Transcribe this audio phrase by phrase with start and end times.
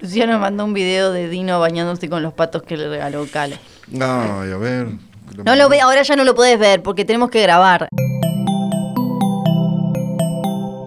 [0.00, 3.58] Luciano mandó un video de Dino bañándose con los patos que le regaló Cale.
[3.92, 4.88] Ay, a ver.
[5.44, 7.88] No lo ve, ahora ya no lo puedes ver porque tenemos que grabar.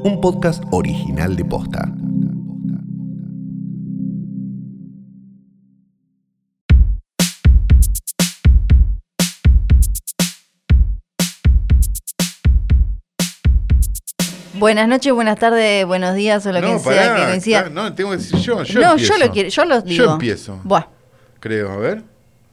[0.04, 1.90] Un podcast original de Posta.
[14.64, 17.70] Buenas noches, buenas tardes, buenos días o lo que sea que coincida.
[17.70, 18.64] no, tengo que decir yo.
[18.64, 19.14] Yo no, empiezo.
[19.14, 20.06] yo lo quiero, yo los digo.
[20.06, 20.58] Yo empiezo.
[20.64, 20.86] Buah,
[21.42, 22.02] Creo, a ver.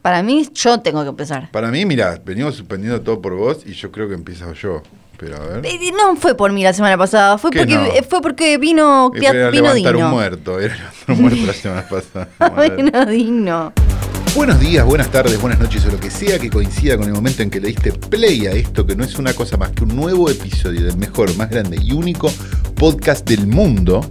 [0.02, 1.49] para mí yo tengo que empezar.
[1.52, 4.83] Para mí, mira, venimos suspendiendo todo por vos y yo creo que empiezo yo.
[5.19, 5.66] Pero a ver.
[5.66, 7.85] Eh, No fue por mí la semana pasada, fue ¿Qué porque no?
[7.85, 10.07] eh, fue porque vino Era vino levantar Dino.
[10.07, 10.59] un muerto.
[10.59, 12.29] Era levantar un muerto la semana pasada.
[12.77, 13.73] Vino Dino.
[14.34, 17.42] Buenos días, buenas tardes, buenas noches o lo que sea que coincida con el momento
[17.42, 19.95] en que le diste play a esto, que no es una cosa más que un
[19.95, 22.33] nuevo episodio del mejor, más grande y único
[22.77, 24.10] podcast del mundo.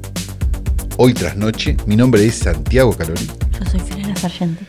[0.98, 3.28] Hoy tras noche, mi nombre es Santiago Calori.
[3.60, 4.66] Yo soy Filena Sargenti.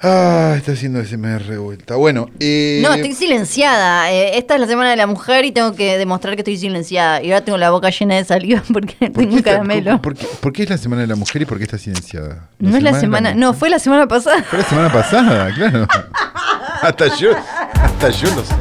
[0.00, 1.96] Ah, está haciendo SMR vuelta.
[1.96, 4.12] Bueno, eh, No, estoy silenciada.
[4.12, 7.20] Eh, esta es la semana de la mujer y tengo que demostrar que estoy silenciada.
[7.20, 10.00] Y ahora tengo la boca llena de saliva porque ¿por tengo un caramelo.
[10.00, 12.48] ¿por, qué, por qué es la semana de la mujer y por qué está silenciada?
[12.60, 14.40] No es la semana, no, fue la semana pasada.
[14.44, 15.88] Fue la semana pasada, claro.
[16.82, 17.32] hasta yo,
[17.74, 18.54] hasta yo lo sé.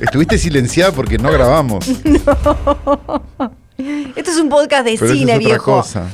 [0.00, 1.88] Estuviste silenciada porque no grabamos.
[4.16, 5.64] Esto es un podcast de Pero eso cine, es otra viejo.
[5.64, 6.06] cosa.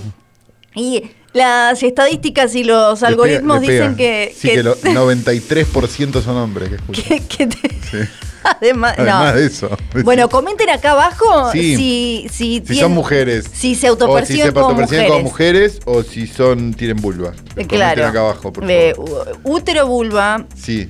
[0.75, 6.71] Y las estadísticas y los algoritmos pega- dicen que, Sí, que, lo- 93% son hombres
[6.71, 7.99] que que- que te- Sí.
[8.45, 9.33] además, no.
[9.35, 9.71] De eso.
[10.03, 11.77] Bueno, comenten acá abajo Sí.
[11.77, 13.45] si, si, si tienen- son mujeres.
[13.53, 15.09] Si se si autoperciben se como mujeres.
[15.09, 17.33] como mujeres o si son tienen vulva.
[17.33, 18.07] Comenten Claro.
[18.07, 19.39] acá abajo, por Eh, favor.
[19.45, 20.47] útero, vulva.
[20.57, 20.89] Sí.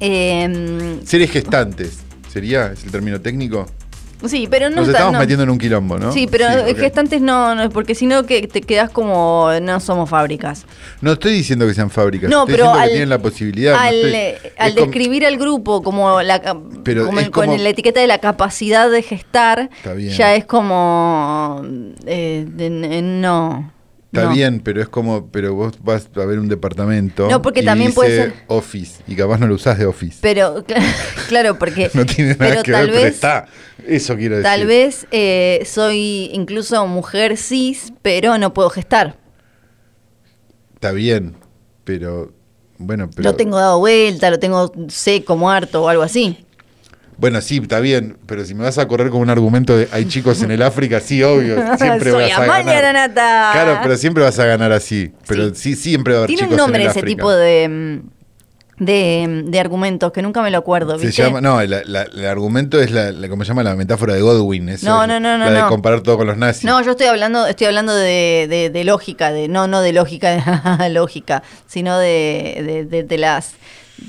[0.00, 1.98] eh, Seres gestantes.
[2.32, 2.72] ¿Sería?
[2.72, 3.66] ¿Es el término técnico?
[4.26, 5.18] Sí, pero no Nos está- estamos no.
[5.20, 6.12] metiendo en un quilombo, ¿no?
[6.12, 6.76] Sí, pero ok.
[6.78, 10.66] gestantes no, no, porque si no que te quedas como no somos fábricas.
[11.00, 12.30] No estoy diciendo que sean fábricas.
[12.30, 13.74] No, estoy pero al, que tienen la posibilidad.
[13.74, 16.40] no al, estoy- eh, al describir al grupo como la
[16.84, 19.70] Pero como con la etiqueta de la capacidad de gestar,
[20.16, 21.62] ya es como
[22.06, 22.66] eh, de-
[22.98, 23.72] eh, no.
[24.12, 24.32] Está no.
[24.34, 27.28] bien, pero es como, pero vos vas a ver un departamento.
[27.30, 30.18] No, porque y también puede ser- Office y capaz no lo usás de Office.
[30.20, 30.82] Pero cl-
[31.28, 33.46] claro, porque no tiene nada pero que tal ver, pero vez está.
[33.86, 34.50] Eso quiero decir.
[34.50, 39.16] tal vez eh, soy incluso mujer cis, pero no puedo gestar.
[40.74, 41.36] Está bien,
[41.84, 42.32] pero
[42.78, 46.44] bueno, pero Lo tengo dado vuelta, lo tengo seco, muerto o algo así.
[47.20, 50.06] Bueno, sí, está bien, pero si me vas a correr con un argumento de hay
[50.06, 53.12] chicos en el África, sí, obvio, siempre Soy vas a Amalia ganar.
[53.12, 56.52] Claro, pero siempre vas a ganar así, pero sí, siempre va a haber Tiene chicos
[56.52, 57.16] un nombre en el ese África.
[57.16, 58.00] tipo de,
[58.78, 61.22] de, de argumentos que nunca me lo acuerdo, Se ¿viste?
[61.22, 64.22] llama, no, la- la- el argumento es la, la- como se llama la metáfora de
[64.22, 64.70] Godwin.
[64.70, 65.68] Eso No, no, no, no, La de no.
[65.68, 66.64] comparar todo con los nazis.
[66.64, 70.76] No, yo estoy hablando, estoy hablando de, de- de lógica, de no, no de lógica,
[70.78, 73.52] de lógica, sino de, de, de- de las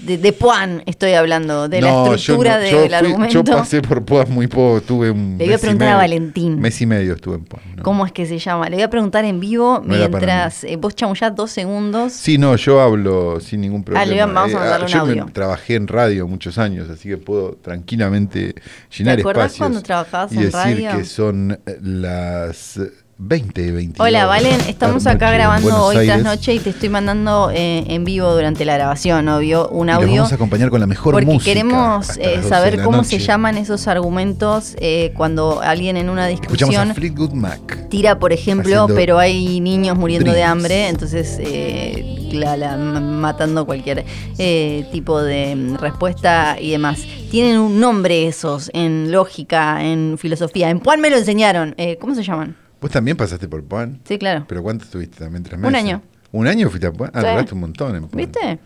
[0.04, 3.34] de, de Puan estoy hablando, de la yo estructura no- yo del argumento.
[3.34, 5.38] Yo pasé por Poas muy poco, tuve un.
[5.38, 5.98] Le voy a preguntar a.
[5.98, 6.60] Valentín.
[6.60, 7.64] Mes y medio estuve en Poas.
[7.76, 7.84] no.
[7.84, 8.68] ¿Cómo es que se llama?
[8.70, 12.14] Le voy a preguntar en vivo mientras eh, vos chamullás dos segundos.
[12.14, 14.04] Sí, no, yo hablo sin ningún problema.
[14.04, 15.30] Ah, le vamos a mandarle un yo me- audio.
[15.34, 18.56] trabajé en radio muchos años, así que puedo tranquilamente
[18.98, 19.58] llenar acordás espacios.
[19.60, 20.98] cuando trabajabas y en decir radio?
[20.98, 22.80] que son eh, las
[23.24, 24.08] 20 y 22.
[24.08, 28.04] Hola, Valen, estamos acá noche grabando hoy tras noche y te estoy mandando eh, en
[28.04, 30.16] vivo durante la grabación, obvio, un Y los audio.
[30.16, 31.46] vamos a acompañar con la mejor Porque música.
[31.52, 36.10] queremos eh, las 12 de saber cómo se llaman esos argumentos eh, cuando alguien en
[36.10, 37.90] una Escuchamos discusión a Fleetwood Mac.
[37.90, 43.68] tira, por ejemplo, pero hay niños muriendo de hambre, entonces eh, la- la- m- matando
[43.68, 44.04] cualquier
[44.40, 47.00] eh, tipo de mm, respuesta y demás.
[47.30, 50.72] Tienen un nombre esos en lógica, en filosofía.
[50.72, 51.76] En Puan me lo enseñaron.
[51.78, 52.56] Eh, ¿Cómo se llaman?
[52.82, 54.00] ¿Vos también pasaste por Puan?
[54.06, 54.46] Sí, claro.
[54.48, 55.44] ¿Pero cuánto estuviste también?
[55.44, 55.78] ¿Tres Un meses?
[55.78, 56.02] año.
[56.32, 57.12] ¿Un año fuiste a Puan?
[57.14, 57.28] Ah, Sí.
[57.28, 58.18] duraste un montón en Puan.
[58.18, 58.60] ¿Viste?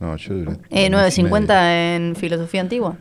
[0.00, 0.52] No, yo duré.
[0.70, 1.36] Eh, un mes y medio.
[1.36, 2.96] 9.50 en filosofía antigua.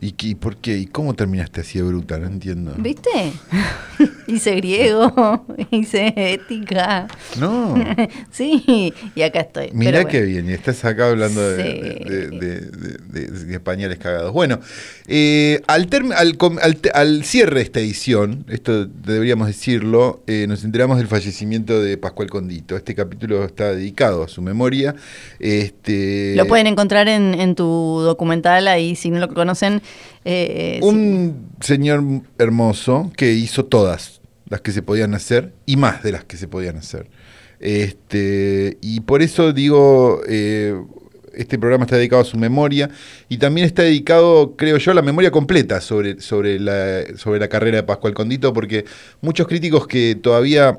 [0.00, 0.76] ¿Y, y por qué?
[0.76, 2.18] ¿Y cómo terminaste así de bruta?
[2.18, 2.74] No entiendo.
[2.76, 3.10] ¿Viste?
[4.28, 7.06] hice griego, hice ética.
[7.38, 7.74] No.
[8.30, 9.70] sí, y acá estoy.
[9.72, 10.32] Mirá Pero qué bueno.
[10.32, 11.80] bien, y estás acá hablando de, Sí.
[12.10, 14.32] de- de- de- de- de pañales cagados.
[14.32, 14.60] Bueno,
[15.06, 21.96] eh, al cierre de esta edición, esto deberíamos decirlo, eh, nos enteramos del fallecimiento de
[21.96, 22.76] Pascual Condito.
[22.76, 24.94] Este capítulo está dedicado a su memoria.
[25.38, 29.82] Este, Lo pueden encontrar en, en tu documental, ahí si no lo conocen.
[30.24, 30.88] Eh, sí.
[30.88, 32.02] Un señor
[32.38, 36.48] hermoso que hizo todas las que se podían hacer y más de las que se
[36.48, 37.08] podían hacer.
[37.60, 40.74] Este, y por eso digo, eh,
[41.34, 42.90] este programa está dedicado a su memoria
[43.28, 47.48] y también está dedicado, creo yo, a la memoria completa sobre, sobre, la, sobre la
[47.48, 48.84] carrera de Pascual Condito, porque
[49.20, 50.78] muchos críticos que todavía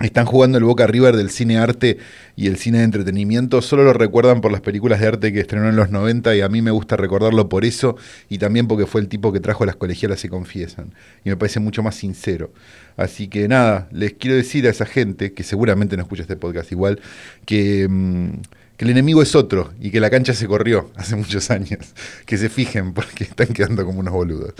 [0.00, 1.96] están jugando el Boca River del cine arte
[2.36, 5.70] y el cine de entretenimiento, solo lo recuerdan por las películas de arte que estrenó
[5.70, 7.96] en los 90 y a mí me gusta recordarlo por eso
[8.28, 10.92] y también porque fue el tipo que trajo las colegialas se confiesan
[11.24, 12.52] y me parece mucho más sincero.
[12.98, 16.70] Así que nada, les quiero decir a esa gente que seguramente no escucha este podcast
[16.72, 17.00] igual,
[17.46, 18.30] que, mm,
[18.76, 21.94] que el enemigo es otro y que la cancha se corrió hace muchos años,
[22.26, 24.52] que se fijen porque están quedando como unos boludos.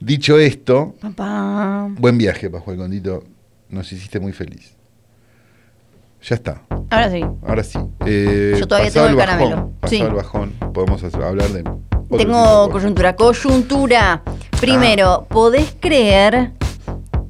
[0.00, 1.88] Dicho esto, Papá.
[1.98, 3.35] buen viaje, Pascual Condito
[3.68, 4.72] nos hiciste muy feliz.
[6.22, 6.62] Ya está.
[6.90, 7.20] Ahora sí.
[7.46, 7.78] Ahora sí.
[8.04, 9.70] Eh, Yo todavía tengo el bajón, caramelo.
[9.80, 10.02] pasado Sí.
[10.02, 11.62] el bajón, podemos hacer- hablar de.
[12.16, 13.14] Tengo coyuntura.
[13.16, 14.22] Coyuntura.
[14.60, 16.52] Primero, ¿podés creer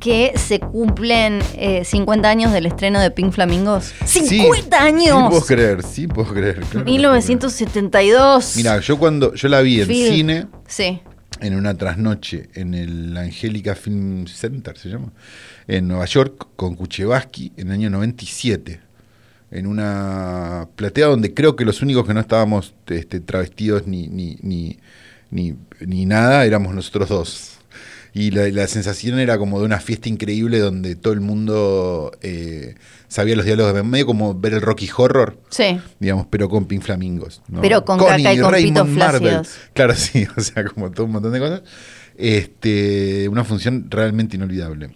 [0.00, 3.92] que se cumplen eh, 50 años del estreno de Pink Flamingos?
[4.04, 5.46] Sí, ¡50 Sí, puedo años!
[5.46, 6.54] creer, sí, puedo creer.
[6.56, 8.52] claro que puedo 1972.
[8.52, 8.56] creer.
[8.56, 10.14] Mira, yo cuando yo la vi en Film.
[10.14, 11.00] cine, Sí.
[11.40, 15.12] en una trasnoche, en el Angélica Film Center, se llama,
[15.68, 18.80] en Nueva York, con Kuchevaski, en el año 97.
[19.50, 24.36] En una platea donde creo que los únicos que no estábamos este, travestidos ni, ni,
[24.42, 24.78] ni,
[25.30, 27.52] ni, ni nada éramos nosotros dos.
[28.12, 32.74] Y la, la sensación era como de una fiesta increíble donde todo el mundo eh,
[33.08, 35.78] sabía los diálogos de medio como ver el Rocky Horror Sí.
[36.00, 37.42] digamos, pero con Pink Flamingos.
[37.48, 37.60] ¿no?
[37.60, 39.48] Pero con caca y con pitos flácidos.
[39.74, 41.62] Claro, sí, o sea, como todo un montón de cosas.
[42.16, 44.90] Este, una función realmente inolvidable.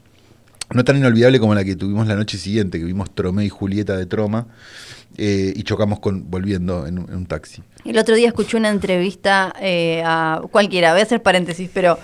[0.72, 3.96] No tan inolvidable como la que tuvimos la noche siguiente, que vimos Tromé y Julieta
[3.96, 4.46] de Troma,
[5.16, 7.62] eh, y chocamos con volviendo en un, en un taxi.
[7.84, 11.98] El otro día escuché una entrevista eh, a cualquiera, voy a hacer paréntesis, pero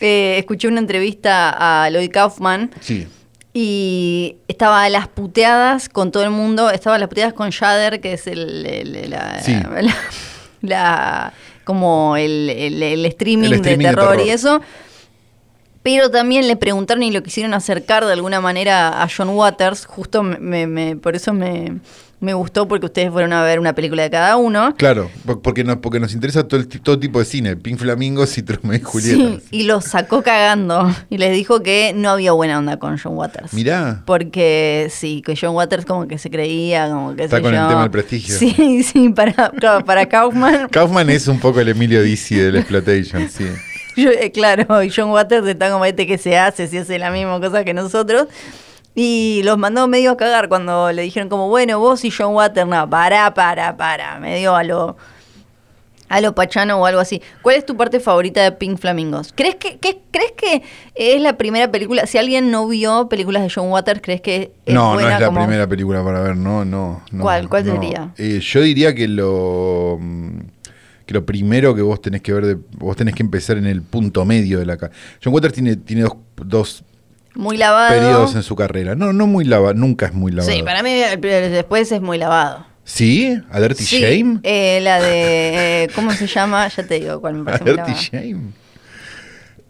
[0.00, 3.06] eh, escuché una entrevista a Lloyd Kaufman Sí,
[3.52, 8.00] y estaba a las puteadas con todo el mundo, estaba a las puteadas con Shudder,
[8.00, 9.52] que es el, el- la, Sí.
[9.54, 9.94] la-
[10.60, 11.32] la-
[11.64, 14.26] como el, el- el streaming, de, de terror terror.
[14.26, 14.60] y eso.
[15.86, 20.24] Pero también le preguntaron y lo quisieron acercar de alguna manera a John Waters, justo
[20.24, 21.78] me, me- me- por eso me,
[22.18, 24.74] me gustó, porque ustedes fueron a ver una película de cada uno.
[24.76, 28.36] claro, po- porque, no, porque nos interesa todo, el, todo tipo de cine, Pink Flamingos
[28.36, 29.38] y Tromé y Julieta.
[29.48, 33.16] Sí, y los sacó cagando y les dijo que no había buena onda con John
[33.16, 33.54] Waters.
[33.54, 37.54] Mirá, Porque sí, que John Waters como que se creía, como que Está sé con
[37.54, 38.34] el tema del prestigio.
[38.36, 43.28] Sí, sí, para, claro, para Kaufman, Kaufman es un poco el Emilio Dizzy del Exploitation,
[43.30, 43.44] sí.
[44.02, 47.10] yo, eh, claro, y John Waters está como este que se hace, si hace la
[47.10, 48.26] misma cosa que nosotros.
[48.94, 52.66] Y los mandó medio a cagar cuando le dijeron como, bueno, vos y John Waters,
[52.66, 54.96] no, para, para, para, medio a lo,
[56.08, 57.20] a lo pachano o algo así.
[57.42, 59.34] ¿Cuál es tu parte favorita de Pink Flamingos?
[59.34, 60.62] ¿Crees que, que- ¿Crees que
[60.94, 62.06] es la primera película?
[62.06, 65.20] Si alguien no vio películas de John Waters, ¿crees que es no, no buena es
[65.20, 67.02] la como- primera película para ver, no, no.
[67.12, 67.50] no, ¿Cuál?
[67.50, 67.74] ¿Cuál no.
[67.74, 68.12] sería?
[68.16, 69.98] Eh, yo diría que lo
[71.06, 73.80] que lo primero que vos tenés que ver, de- vos tenés que empezar en el
[73.82, 74.90] punto medio de la ca-
[75.24, 76.84] John Waters tiene, tiene dos, dos
[77.34, 77.94] Muy lavado.
[77.94, 78.94] periodos en su carrera.
[78.96, 80.52] No, no muy lavado, nunca es muy lavado.
[80.52, 82.66] Sí, para mí después es muy lavado.
[82.84, 83.36] ¿Sí?
[83.50, 84.40] ¿A Dirty Sí, Shame?
[84.44, 85.12] eh, la de.
[85.84, 86.68] eh, ¿Cómo se llama?
[86.68, 88.02] Ya te digo cuál me ¿A parece muy Dirty lavado.
[88.12, 88.52] Shame?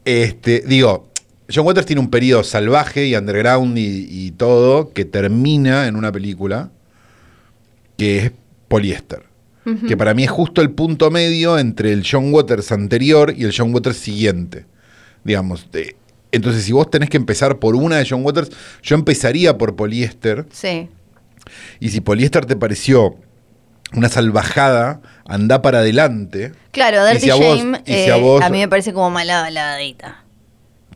[0.04, 1.08] Este, digo,
[1.52, 6.12] John Waters tiene un periodo salvaje y underground y, y todo que termina en una
[6.12, 6.70] película
[7.96, 8.32] que es
[8.68, 9.22] Poliéster.
[9.88, 13.52] Que para mí es justo el punto medio entre el John Waters anterior y el
[13.56, 14.64] John Waters siguiente.
[15.24, 15.70] Digamos.
[15.72, 15.96] de-
[16.32, 18.50] entonces, si vos tenés que empezar por una de John Waters,
[18.82, 20.44] yo empezaría por Poliéster.
[20.52, 20.88] Sí.
[21.80, 23.16] Y si Poliéster te pareció
[23.94, 26.52] una salvajada, anda para adelante.
[26.72, 28.92] Clalo, Y Dirty si a vos- Shame y si a eh, a mí me parece
[28.92, 30.24] como mala lavadita.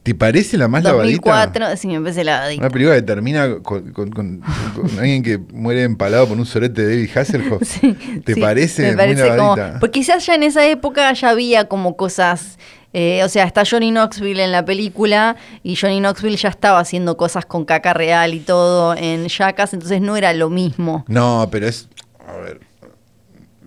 [0.03, 1.31] ¿Te parece la más lavadita?
[1.31, 2.63] 2004, sí, me parece lavadita.
[2.63, 6.87] Una película que termina con, con- con- con alguien que muere empalado por un sorete
[6.87, 7.63] de David Hasselhoff.
[7.67, 7.93] Sí,
[8.25, 9.79] ¿Te sí, parece, me parece muy como, lavadita?
[9.81, 12.59] porque quizás ya en esa época ya había como cosas,
[12.95, 17.19] eh, o sea, está Johnny Knoxville en la película y Johnny Knoxville ya estaba haciendo
[17.19, 21.05] cosas con caca real y todo en Jackass, entonces no era lo mismo.
[21.09, 21.89] No, pero es.
[22.27, 22.61] A ver.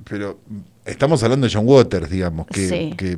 [0.04, 0.40] Pero
[0.84, 2.94] estamos hablando de John Waters, digamos, que, Sí.
[2.98, 3.18] que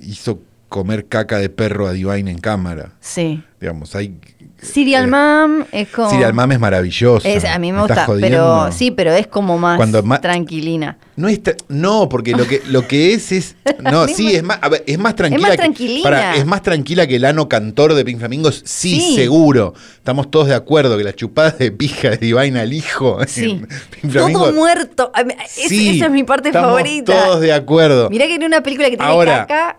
[0.00, 2.92] hizo comer caca de perro a Divine en cámara.
[3.00, 3.42] Sí.
[3.60, 4.14] Digamos, hay.
[4.60, 6.10] Serial eh, Mom es como...
[6.10, 7.28] Serial Mom es maravilloso.
[7.28, 10.98] Es- a mí me gusta, pero sí, pero es como más Cuando ma- tranquilina.
[11.14, 13.54] No, es tra- no, porque lo que, lo que es es.
[13.80, 15.48] No, Es sí, es más, a ver, es más tranquila.
[15.48, 19.14] más que- es más tranquila que el ano cantor de Pink Flamingos, sí, Sí.
[19.14, 19.74] seguro.
[19.96, 23.18] Estamos todos de acuerdo que las chupadas de pija de Divine al hijo.
[23.28, 23.62] Sí.
[24.00, 25.12] Pink Flamingos, Todo muerto.
[25.56, 27.12] Es- sí, esa es mi parte favorita.
[27.12, 28.10] Todos de acuerdo.
[28.10, 29.46] Mirá que en una película que tiene Ahora.
[29.46, 29.78] caca.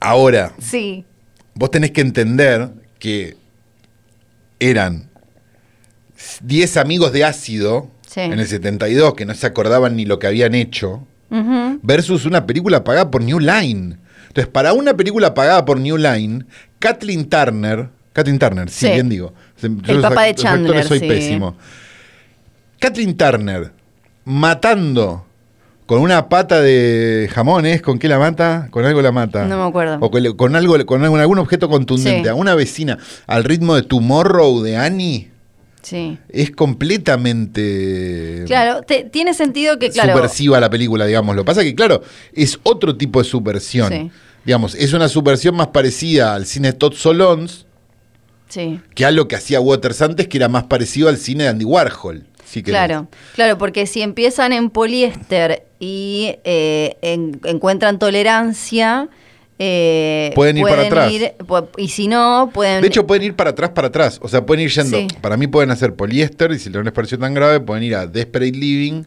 [0.00, 1.04] Ahora, Sí.
[1.54, 3.36] vos tenés que entender que
[4.60, 5.08] eran
[6.42, 8.20] 10 amigos de ácido Sí.
[8.20, 11.06] en el 72, que no se acordaban ni lo que habían hecho,
[11.82, 13.96] versus una película pagada por New Line.
[14.28, 16.44] Entonces, para una película pagada por New Line,
[16.78, 18.92] Kathleen Turner, Kathleen Turner, sí, Sí.
[18.92, 19.34] bien digo.
[19.60, 21.06] Yo El los papá de los actores Chandler, soy sí.
[21.08, 21.56] pésimo.
[22.78, 23.72] Kathleen Turner
[24.24, 25.25] matando
[25.86, 27.80] con una pata de jamón, ¿es?
[27.80, 28.68] ¿Con qué la mata?
[28.70, 29.44] Con algo la mata.
[29.46, 29.98] No me acuerdo.
[30.00, 32.24] O con, con algo, con algún algún objeto contundente.
[32.24, 32.28] Sí.
[32.28, 35.30] A una vecina al ritmo de Tomorrow de Annie
[35.82, 36.18] Sí.
[36.28, 40.12] es completamente Claro, te- tiene sentido que, claro.
[40.14, 41.36] subversiva la película, digamos.
[41.36, 42.02] Lo que pasa que, claro,
[42.32, 43.92] es otro tipo de subversión.
[43.92, 44.10] Sí.
[44.44, 47.64] Digamos, es una subversión más parecida al cine Todd Solondz
[48.48, 48.80] Sí.
[48.94, 51.64] que a lo que hacía Waters antes, que era más parecido al cine de Andy
[51.64, 52.24] Warhol.
[52.46, 52.62] Si.
[52.62, 59.08] Claro, claro, porque si empiezan en poliéster y eh, en- encuentran tolerancia,
[59.58, 61.12] eh, Pueden ir para atrás.
[61.12, 61.32] ir-
[61.78, 62.82] y si no, pueden...
[62.82, 64.18] De hecho, pueden ir para atrás, para atrás.
[64.22, 64.98] O sea, pueden ir yendo.
[64.98, 65.08] Sí.
[65.20, 68.06] Para mí pueden hacer poliéster y si no les pareció tan grave, pueden ir a
[68.06, 69.04] Desperate Living.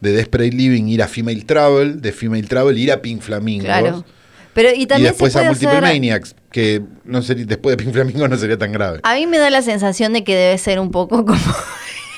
[0.00, 2.00] De Desperate Living ir a Female Travel.
[2.02, 3.66] De Female Travel ir a Pink Flamingos.
[3.66, 4.04] claro.
[4.54, 5.82] Pero y Y también después se a Multiple hacer...
[5.82, 9.00] Maniacs, que no sería, después de Pink Flamingos no sería tan grave.
[9.02, 11.40] A mí me da la sensación de que debe ser un poco como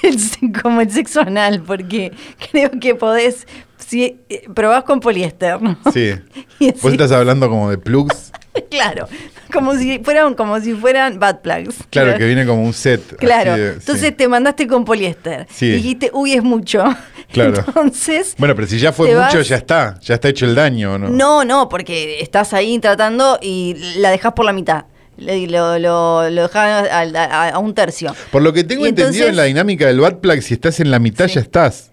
[0.08, 2.12] el, como el sexo anal, porque
[2.50, 3.46] creo que podés,
[3.78, 5.78] si eh, probás con poliéster, ¿no?
[5.92, 6.12] Sí.
[6.60, 8.30] Y Vos estás hablando como de plugs.
[8.70, 9.08] claro,
[9.52, 11.76] como si fueran, como si fueran bad plugs.
[11.90, 13.16] Claro, que viene como un set.
[13.16, 13.62] Claro, sí.
[13.80, 15.46] entonces te mandaste con poliéster.
[15.50, 15.66] Sí.
[15.66, 16.84] Y dijiste, uy, es mucho.
[17.32, 17.64] Claro.
[17.66, 19.98] Entonces, Bueno, pero si ya fue mucho, vas- ya está.
[20.00, 21.08] Ya está hecho el daño, ¿o ¿no?
[21.08, 24.84] no, no, porque estás ahí tratando y la dejas por la mitad.
[25.16, 28.14] Lo, lo, lo dejás a, a- a un tercio.
[28.32, 30.90] Por lo que tengo Y entendido en la dinámica del bad plug, si estás en
[30.90, 31.34] la mitad, Sí.
[31.34, 31.90] ya estás.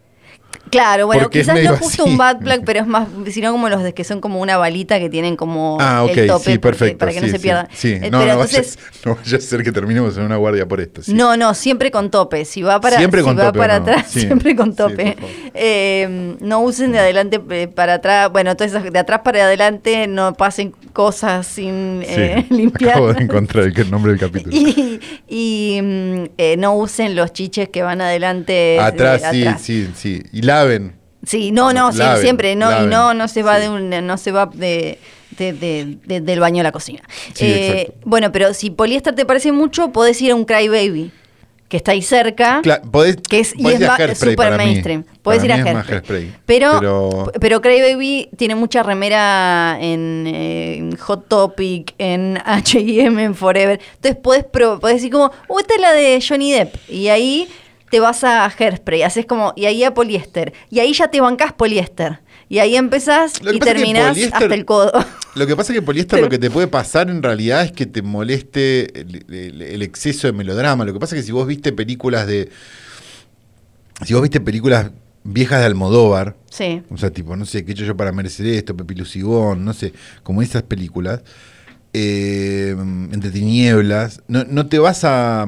[0.72, 2.12] Claro, bueno, Porque quizás no justo así.
[2.12, 5.00] un bad plug, pero es más, sino como los de que son como una balita
[5.00, 6.98] que tienen como Ah, ok, el tope sí, perfecto.
[6.98, 7.68] para que no se sí, pierda.
[7.74, 10.38] Sí, Eh, no, pero no, vaya, entonces, no vaya a ser que terminemos en una
[10.38, 11.02] guardia por esto.
[11.08, 12.46] No, no, siempre con tope.
[12.46, 13.84] Si va para, Siempre si con va tope, para ¿o no?
[13.84, 15.18] atrás, siempre con tope.
[15.54, 18.32] Eh, no usen de adelante eh, para atrás.
[18.32, 22.92] Bueno, entonces de atrás para adelante no pasen cosas sin eh, limpiar.
[22.92, 24.56] Acabo de encontrar el, nombre del capítulo.
[24.56, 28.80] Y, y, mm, eh, no usen los chiches que van adelante.
[28.80, 29.62] atrás, eh, sí, atrás.
[29.62, 30.24] sí, sí.
[30.32, 30.96] Y laven.
[31.26, 33.62] Sí, no, no, sí, siempre, no, laven, y no, no se va sí.
[33.64, 34.98] de un, no se va de,
[35.38, 37.02] de- de- de- del baño a la cocina.
[37.34, 41.12] Sí, Eh, bueno, pero si poliéster te parece mucho, podés ir a un Cry Baby,
[41.70, 42.62] que está ahí cerca.
[42.92, 44.66] Podés, que es, y podés es ir super para mí.
[44.66, 45.06] mainstream.
[45.22, 46.34] Puedes ir a Hairspray.
[46.46, 53.36] Pero, Pero- pero, Cry Baby tiene mucha remera en, en Hot Topic, en H&M, en
[53.36, 53.80] Forever.
[53.96, 56.76] Entonces podés, pro- podés decir como, oh, esta es la de Johnny Depp.
[56.90, 57.48] Y ahí
[57.92, 60.54] te vas a Hairspray, haces como, y ahí a poliéster.
[60.70, 62.20] Y ahí ya te bancás poliéster.
[62.50, 64.92] Y ahí empezás y pasa es que terminás hasta el codo.
[65.36, 67.72] Lo que pasa es que poliéster Pero- lo que te puede pasar en realidad es
[67.72, 70.84] que te moleste el, el- el exceso de melodrama.
[70.84, 72.50] Lo que pasa es que si vos viste películas de.
[74.06, 74.92] Si vos viste películas
[75.24, 76.82] viejas de Almodóvar, sí.
[76.90, 78.76] o sea, tipo, no sé, ¿qué he hecho yo para merecer esto?
[78.76, 79.94] Pepi Lucibón, no sé,
[80.24, 81.22] como esas películas,
[81.94, 82.76] eh,
[83.14, 85.46] entre tinieblas, no, no te vas a.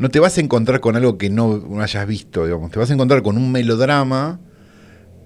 [0.00, 2.70] No te vas a encontrar con algo que no, no hayas visto, digamos.
[2.70, 4.40] Te vas a encontrar con un melodrama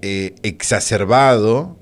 [0.01, 1.77] eh, exacerbado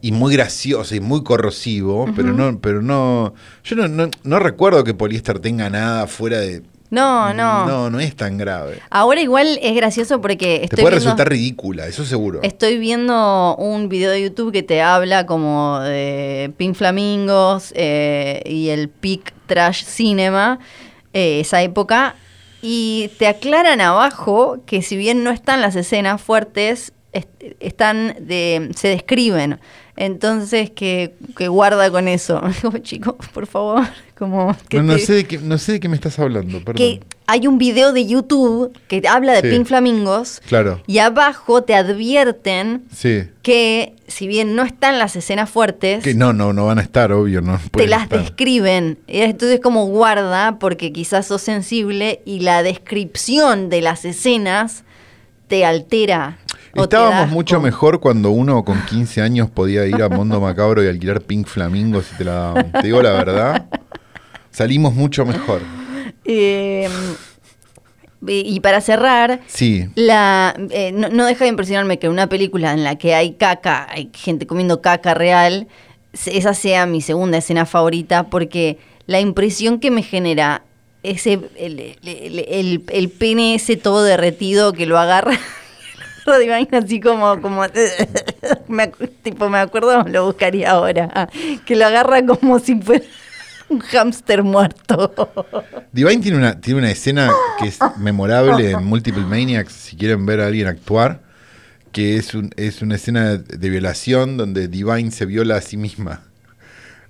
[0.00, 3.34] y muy gracioso y muy corrosivo, pero no, pero no.
[3.62, 6.62] Yo no, no, no recuerdo que Poliéster tenga nada fuera de.
[6.88, 8.78] No, no, No, no es tan grave.
[8.88, 12.40] Ahora igual es gracioso porque Te puede viendo- resultar ridícula, eso seguro.
[12.42, 18.70] Estoy viendo un video de YouTube que te habla como de Pink Flamingos eh, y
[18.70, 20.58] el peak trash cinema,
[21.12, 22.16] eh, esa época,
[22.62, 27.28] y te aclaran abajo que si bien no están las escenas fuertes, est-
[27.60, 29.60] están de, se describen.
[30.04, 32.40] Entonces que, que guarda con eso.
[32.62, 33.86] Como, chicos, por favor,
[34.18, 36.58] como que No, no te- sé de qué, no sé de qué me estás hablando,
[36.60, 36.74] perdón.
[36.76, 39.56] que hay un video de YouTube que habla de Sí.
[39.56, 43.24] Pink Flamingos Claro, y abajo te advierten sí.
[43.42, 47.12] que si bien no están las escenas fuertes, Que no, no, no van a estar,
[47.12, 47.60] obvio, no.
[47.70, 48.20] te las estar.
[48.20, 48.98] describen.
[49.06, 54.82] Entonces como guarda porque quizás sos sensible y la descripción de las escenas
[55.50, 56.38] te altera.
[56.72, 61.20] Estábamos mucho mejor cuando uno con 15 años podía ir a Mundo Macabro y alquilar
[61.20, 62.72] Pink Flamingos y te la daban.
[62.72, 63.66] Te digo la verdad,
[64.52, 65.60] salimos mucho mejor.
[66.24, 66.88] Eh,
[68.28, 72.84] y para cerrar, Sí, La, eh, no, no deja de impresionarme que una película en
[72.84, 75.66] la que hay caca, hay gente comiendo caca real,
[76.12, 80.62] esa sea mi segunda escena favorita porque la impresión que me genera
[81.02, 85.38] ese el, el- el- pene ese todo derretido que lo agarra
[86.26, 87.62] vaina así como como
[89.22, 91.28] tipo me acuerdo lo buscaría ahora
[91.64, 93.04] que lo agarra como si fuera
[93.70, 95.14] Un hámster muerto.
[95.92, 100.40] Divine tiene una, tiene una escena que es memorable en Multiple Maniacs, si quieren ver
[100.40, 101.20] a alguien actuar,
[101.92, 106.24] que es, un, es una escena de violación donde Divine se viola a sí misma,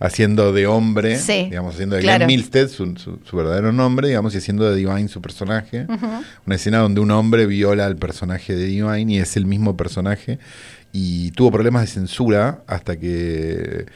[0.01, 2.25] haciendo de hombre, Sí, digamos, haciendo de claro.
[2.25, 5.87] Glenn Milstead, su, su- su verdadero nombre, digamos, y haciendo de Divine su personaje.
[6.47, 10.39] Una escena donde un hombre viola al personaje de Divine y es el mismo personaje.
[10.93, 13.87] Y tuvo problemas de censura hasta que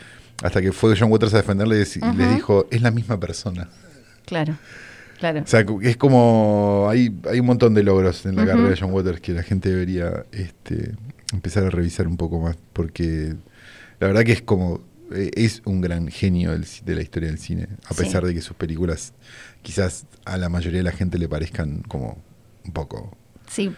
[0.42, 3.68] hasta que fue John Waters a defenderle y les dijo, es la misma persona.
[4.26, 4.56] Claro,
[5.18, 5.40] claro.
[5.42, 6.87] O sea, es como.
[6.90, 9.70] Hay, hay un montón de logros en la carrera de John Waters que la gente
[9.70, 10.92] debería este,
[11.32, 12.56] empezar a revisar un poco más.
[12.73, 13.34] Porque
[14.00, 14.80] la verdad que es como.
[15.12, 17.68] Eh, Es un gran genio de la historia del cine.
[17.87, 18.02] A Sí.
[18.04, 19.12] pesar de que sus películas
[19.62, 22.18] quizás a la mayoría de la gente le parezcan como
[22.64, 23.73] un poco Sí,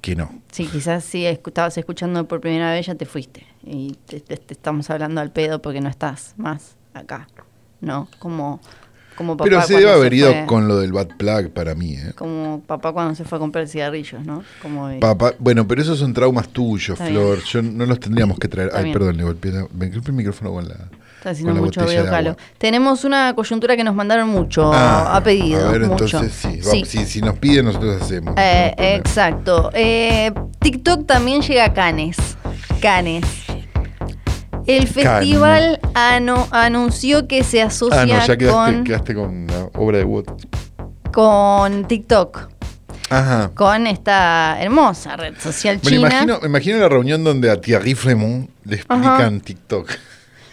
[0.00, 0.42] que no.
[0.52, 3.46] sí, quizás si estabas escuchando por primera vez ya te fuiste.
[3.64, 7.28] Y te, te- te estamos hablando al pedo porque no estás más acá.
[7.80, 8.08] ¿No?
[8.18, 8.60] Como,
[9.18, 9.50] como papá.
[9.50, 11.92] Pero se debe haber ido fue- con lo del Bad Plug para mí.
[11.94, 12.12] ¿eh?
[12.16, 14.42] Como papá cuando se fue a comprar cigarrillos, ¿no?
[14.62, 17.42] Como de- Papá, bueno, pero esos son traumas tuyos, Está Flor.
[17.44, 18.68] Yo no los tendríamos que traer.
[18.68, 18.92] Está Ay, bien.
[18.98, 20.74] perdón, le golpeé, la- me golpeé el micrófono con la.
[21.18, 22.36] Está haciendo con la mucho botella de agua.
[22.58, 25.68] Tenemos una coyuntura que nos mandaron mucho Ah, a pedido.
[25.68, 26.04] A ver, mucho.
[26.20, 26.32] entonces
[26.62, 26.84] sí.
[26.86, 28.34] Si, si nos piden, nosotros hacemos.
[28.38, 29.70] Eh, No exacto.
[29.74, 32.16] Eh, TikTok también llega a Cannes.
[32.80, 33.24] Cannes.
[34.68, 39.64] El festival ano- anunció que se asocia Ah, no, ya quedaste con, quedaste con la
[39.80, 40.26] obra de Wood.
[41.12, 42.48] con TikTok,
[43.10, 43.50] Ajá.
[43.54, 46.08] con esta hermosa red social Me china.
[46.08, 49.90] imagino, me imagino la reunión donde a Thierry Fremont le explican TikTok.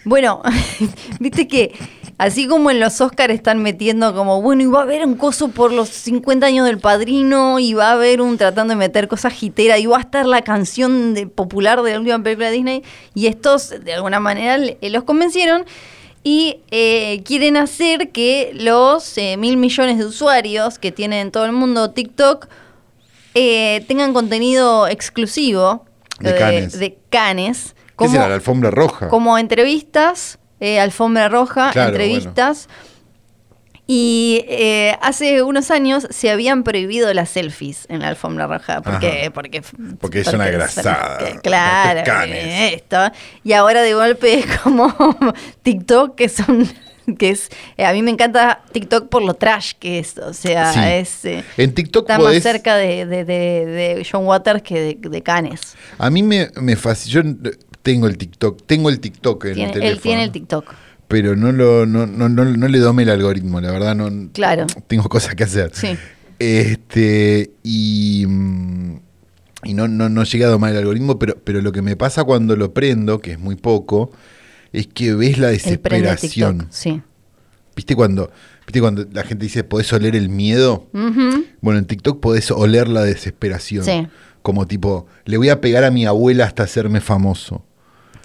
[0.06, 0.42] Bueno,
[1.20, 1.74] viste que
[2.18, 5.50] así como en los Oscars están metiendo como, bueno, y va a haber un coso
[5.50, 9.34] por los 50 años del padrino, y va a haber un tratando de meter cosas
[9.34, 12.84] jiteras, y va a estar la canción de- popular de la última película de Disney,
[13.14, 15.66] y estos de alguna manera le- los convencieron.
[16.28, 21.46] Y eh, quieren hacer que los eh, mil millones de usuarios que tienen en todo
[21.46, 22.48] el mundo TikTok
[23.36, 25.86] eh, tengan contenido exclusivo
[26.20, 26.80] De Cannes.
[26.80, 26.98] de
[27.96, 28.28] Cannes, ¿Qué como- será?
[28.30, 29.08] La alfombra roja.
[29.10, 32.68] como entrevistas, eh, alfombra roja, Claro, entrevistas.
[33.88, 38.82] Y eh, hace unos años se habían prohibido las selfies en la alfombra roja.
[38.82, 39.32] Porque, Ajá.
[39.32, 39.62] porque,
[40.02, 41.20] Porque es una grasada.
[41.44, 42.02] Claro,
[42.34, 43.12] Esto.
[43.44, 44.92] Y ahora de golpe es como
[45.62, 46.68] TikTok, que son.
[47.20, 50.18] que es eh, A mí me encanta TikTok por lo trash que es.
[50.18, 50.80] O sea, Sí.
[50.84, 51.26] es.
[51.26, 55.22] eh, En TikTok está podés- más cerca de, de, de- de John Waters que de,
[55.22, 55.76] Canes.
[56.00, 57.22] A mí me, me fascina.
[57.22, 57.52] Yo
[57.86, 58.64] tengo el TikTok.
[58.66, 59.96] Tengo el TikTok en Tiene- el teléfono.
[59.96, 60.74] él tiene el TikTok.
[61.08, 63.94] Pero no, lo, no, no, no, no le dome el algoritmo, la verdad.
[63.96, 64.66] no Claro.
[64.88, 65.70] Tengo cosas que hacer.
[65.74, 65.96] Sí.
[66.40, 68.24] Este, y
[69.64, 72.24] y no, no, no llegué a domar el algoritmo, pero, pero lo que me pasa
[72.24, 74.12] cuando lo prendo, que es muy poco,
[74.74, 76.58] es que ves la desesperación.
[76.60, 76.72] TikTok.
[76.74, 77.02] Sí.
[77.76, 78.32] ¿Viste cuando,
[78.68, 80.88] ¿Viste cuando la gente dice, podés oler el miedo?
[81.62, 83.84] Bueno, en TikTok podés oler la desesperación.
[83.86, 84.08] Sí.
[84.42, 87.64] Como tipo, le voy a pegar a mi abuela hasta hacerme famoso.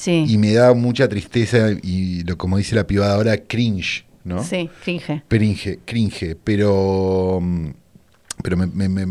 [0.00, 0.24] Sí.
[0.26, 4.42] Y me da mucha tristeza y, lo como dice la pibada ahora, cringe, ¿no?
[4.42, 5.22] Sí, cringe.
[5.28, 7.66] Cringe, cringe, pero, mm,
[8.42, 9.04] pero me, me- me-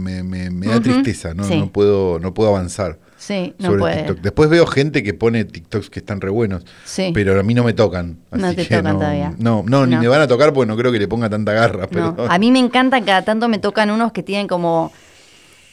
[0.50, 1.44] me- da Ujú, tristeza, ¿no?
[1.44, 1.60] sí.
[1.60, 3.98] No, puedo, no puedo avanzar Sí, no sobre.
[3.98, 4.22] TikTok.
[4.22, 7.12] Después veo gente que pone TikToks que están re buenos, Sí.
[7.14, 8.18] pero a mí no me tocan.
[8.32, 9.36] No así te que tocan no, todavía.
[9.38, 10.02] No, no, ni No.
[10.02, 11.82] me van a tocar porque no creo que le ponga tanta garra.
[11.92, 14.92] No, Pero, a mí me encanta, cada tanto me tocan unos que tienen como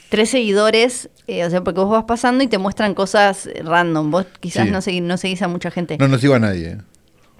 [0.08, 4.10] tres seguidores, eh, o sea, porque vos vas pasando y te muestran cosas random.
[4.10, 4.70] Vos quizás Sí.
[4.70, 5.96] no, segui- no seguís a mucha gente.
[5.98, 6.68] no, no sigo a nadie.
[6.70, 6.78] ¿eh?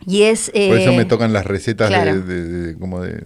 [0.06, 0.50] Y es...
[0.50, 2.20] Por eso eh, me tocan las recetas de- claro.
[2.20, 3.22] de, de- como de,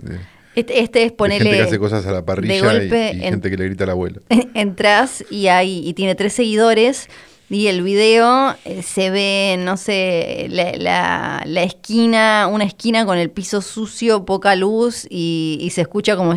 [0.54, 1.44] Este, este es ponerle...
[1.44, 3.84] gente que hace cosas a la parrilla y- golpe y, en- gente que le grita
[3.84, 4.20] a la abuela.
[4.54, 7.08] entras y hay y tiene tres seguidores
[7.48, 13.18] y el video eh, se ve, no sé, la, la- la esquina, una esquina con
[13.18, 16.34] el piso sucio, poca luz y, y se escucha como...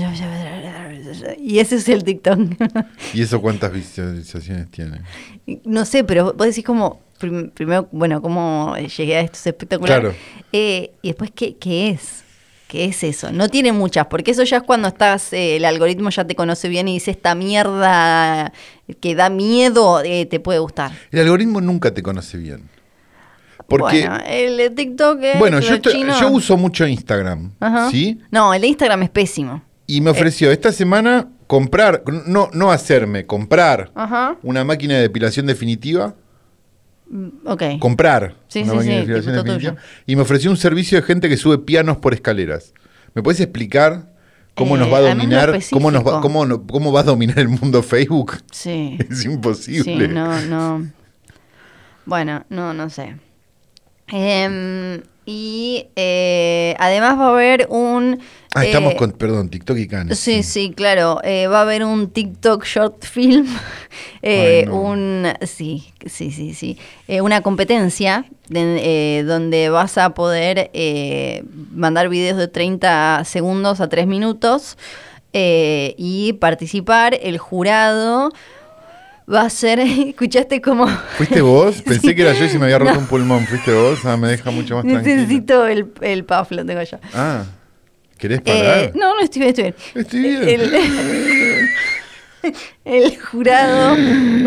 [1.40, 2.40] Y ese es el TikTok.
[3.14, 5.02] ¿Y eso cuántas visualizaciones tiene?
[5.66, 10.00] no sé, pero vos decís como, prim- primero, bueno, cómo llegué a esto es espectacular.
[10.02, 10.16] Claro.
[10.52, 12.24] Eh, y después, ¿qué, ¿qué es?
[12.68, 13.32] ¿Qué es eso?
[13.32, 16.70] No tiene muchas, porque eso ya es cuando estás, eh, el algoritmo ya te conoce
[16.70, 18.52] bien y dice esta mierda
[19.00, 20.92] que da miedo, eh, te puede gustar.
[21.12, 22.70] El algoritmo nunca te conoce bien.
[23.68, 27.90] Porque, bueno, el TikTok es bueno, yo, yo uso mucho Instagram, Ajá.
[27.92, 28.20] ¿sí?
[28.30, 29.62] No, el Instagram es pésimo.
[29.88, 34.38] Y me ofreció esta semana comprar, no, no hacerme, comprar Ajá.
[34.42, 36.16] una máquina de depilación definitiva.
[37.46, 37.64] Ok.
[37.80, 39.74] Comprar Sí, una sí, máquina de sí, depilación tipo definitiva.
[39.74, 39.84] tuyo.
[40.08, 42.74] Y me ofreció un servicio de gente que sube pianos por escaleras.
[43.14, 44.10] ¿Me puedes explicar
[44.56, 45.60] cómo Eh, nos va a dominar?
[45.72, 48.38] ¿Cómo, nos va, cómo, no- ¿Cómo va a dominar el mundo Facebook?
[48.52, 48.98] Sí.
[49.12, 50.08] Es imposible.
[50.08, 50.88] Sí, no, no.
[52.06, 53.16] Bueno, no, no sé.
[54.08, 58.20] Em, y eh, además va a haber un...
[58.56, 60.20] Ah, estamos eh, con, perdón, TikTok y Canes.
[60.20, 61.20] Sí, sí, claro.
[61.24, 63.48] Eh, va a haber un TikTok short film,
[64.22, 64.76] eh, Ay, no.
[64.82, 72.10] un sí, sí, sí, sí, Eh, una competencia de- donde vas a poder eh, mandar
[72.10, 74.78] videos de 30 segundos a 3 minutos
[75.34, 77.18] eh, y participar.
[77.24, 78.30] El jurado
[79.34, 80.86] va a ser, escuchaste como
[81.18, 81.82] ¿Fuiste vos?
[81.86, 82.16] Pensé Sí.
[82.16, 83.00] que era yo y se me había roto No.
[83.00, 83.48] un pulmón.
[83.48, 84.06] ¿Fuiste vos?
[84.06, 85.16] Ah, me deja mucho más tranquilo.
[85.16, 86.98] necesito el, el puff, lo tengo yo.
[87.16, 87.46] Ah,
[88.24, 88.78] ¿querés parar?
[88.80, 89.76] Eh, no, no estoy bien, estoy bien.
[89.96, 90.50] Estoy bien.
[90.50, 91.70] El,
[92.86, 93.96] el jurado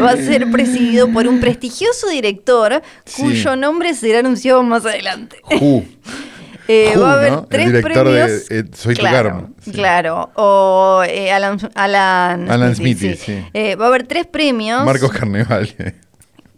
[0.02, 3.22] va a ser presidido por un prestigioso director Sí.
[3.22, 5.36] cuyo nombre será anunciado más adelante.
[6.68, 7.38] Eh, va a haber ¿no?
[7.42, 8.50] El tres de, premios.
[8.50, 9.50] eh, Soy tu claro, karma.
[9.62, 9.70] Sí.
[9.70, 10.30] Claro.
[10.34, 13.34] O eh, Alan, Alan, Alan Smithy, sí.
[13.78, 15.94] Va a haber tres premios Marcos Carnevale.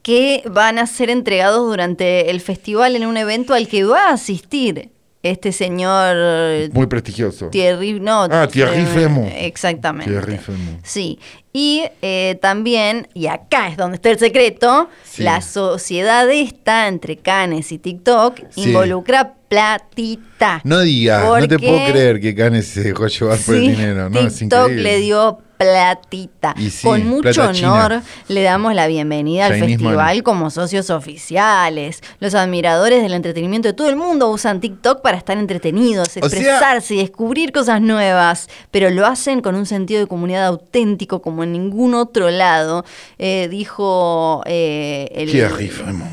[0.00, 4.12] que van a ser entregados durante el festival en un evento al que va a
[4.14, 4.88] asistir
[5.22, 7.48] este señor eh, Muy prestigioso.
[7.48, 9.30] Thierry, no, Ah, Thierry Frémaux.
[9.36, 10.10] Exactamente.
[10.10, 10.78] Thierry Frémaux.
[10.82, 11.18] Sí.
[11.52, 15.22] Y eh, también, y acá es donde está el secreto, Sí.
[15.24, 18.62] la sociedad esta entre Canes y TikTok Sí.
[18.68, 20.60] involucra platita.
[20.64, 24.08] No digas, no te puedo creer que Canes se dejó llevar por el dinero.
[24.10, 24.82] No, es TikTok increíble.
[24.82, 26.54] le dio platita.
[26.56, 27.72] Sí, Con mucho china.
[27.74, 30.20] honor le damos la bienvenida al Chinese festival money.
[30.22, 32.00] como socios oficiales.
[32.20, 36.22] Los admiradores del entretenimiento de todo el mundo usan TikTok para estar entretenidos, O sea-
[36.22, 41.42] expresarse y descubrir cosas nuevas, pero lo hacen con un sentido de comunidad auténtico como
[41.42, 42.84] en ningún otro lado,
[43.18, 45.28] eh, dijo eh, el...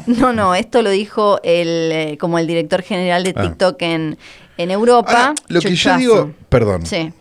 [0.08, 3.42] No, no, esto lo dijo el eh, como el director general de Ah.
[3.44, 4.18] TikTok en,
[4.58, 5.12] en Europa.
[5.12, 6.86] Ahora, lo que yo digo, perdón.
[6.86, 7.12] Sí.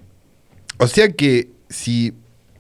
[0.79, 2.13] O sea que si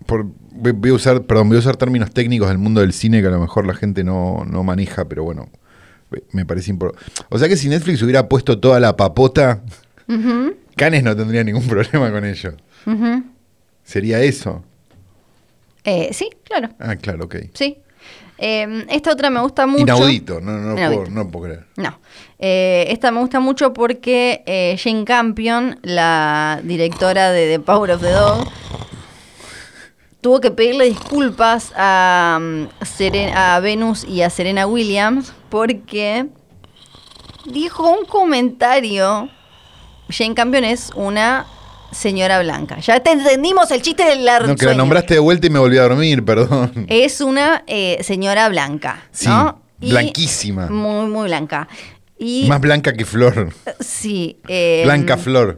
[0.07, 3.29] por, voy a usar, perdón, voy a usar términos técnicos del mundo del cine que
[3.29, 5.49] a lo mejor la gente no, no maneja, pero bueno,
[6.33, 7.05] me parece importante.
[7.31, 9.63] O sea que si Netflix hubiera puesto toda la papota,
[10.09, 12.55] Ujú, Canes no tendría ningún problema con ello.
[13.85, 14.63] Sería eso.
[15.85, 17.37] Eh, sí, claro, Ah, claro, ok.
[17.55, 17.79] sí.
[18.37, 19.83] Eh, esta otra me gusta mucho.
[19.83, 21.03] Inaudito, no, no, Inaudito.
[21.05, 21.67] Puedo, no puedo creer.
[21.77, 21.99] No.
[22.39, 28.03] Eh, esta me gusta mucho porque eh, Jane Campion, la directora de The Power of
[28.03, 28.49] the Dog,
[30.25, 36.29] tuvo que pedirle disculpas a, mm, Seren- a Venus y a Serena Williams porque
[37.45, 39.29] dijo un comentario.
[40.09, 41.45] Jane Campion es una
[41.93, 42.79] señora blanca.
[42.79, 45.59] Ya te entendimos el chiste de la No, que la nombraste de vuelta y me
[45.59, 46.87] volví a dormir, perdón.
[46.89, 49.03] Es una eh, señora blanca.
[49.11, 49.61] Sí, ¿no?
[49.79, 50.69] Y- blanquísima.
[50.71, 51.69] Muy, muy blanca.
[52.19, 53.51] Y Más blanca que Flor.
[53.79, 54.39] sí.
[54.49, 55.57] eh, Blanca Flor.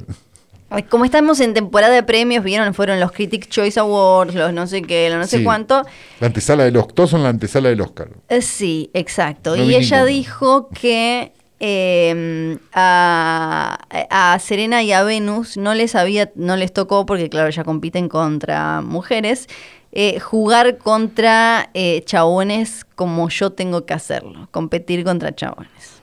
[0.90, 4.83] Como estamos en temporada de premios, vieron, fueron los Critics Choice Awards, los no sé
[4.83, 5.44] qué, los no sé Sí.
[5.44, 5.85] cuánto.
[6.20, 6.92] La antesala del Oscar.
[6.94, 8.09] Todos son la antesala del Oscar.
[8.29, 9.57] Eh, sí, exacto.
[9.57, 10.05] No y ella ninguno.
[10.07, 13.79] dijo que eh, a,
[14.11, 18.09] a Serena y a Venus no les había, no les tocó, porque claro, ya compiten
[18.09, 19.46] contra mujeres,
[19.92, 26.02] eh, jugar contra eh, chabones como yo tengo que hacerlo, competir contra chabones.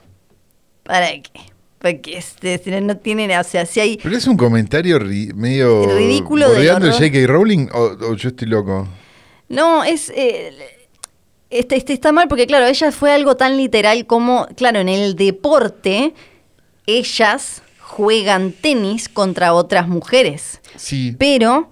[0.82, 1.30] ¿Para qué?
[1.84, 3.98] Porque este, no- tienen, o sea, si hay...
[4.02, 5.84] Pero es un comentario ri- medio.
[5.94, 6.92] Ridículo ¿Bordeando el.
[6.94, 7.26] J.K.
[7.26, 8.88] Rowling o, o yo estoy loco?
[9.50, 10.10] No, es.
[10.16, 10.50] eh,
[11.50, 15.14] este, este está mal porque, claro, ella fue algo tan literal como, claro, en el
[15.14, 16.14] deporte,
[16.86, 20.62] ellas juegan tenis contra otras mujeres.
[20.76, 21.14] Sí.
[21.18, 21.70] Pero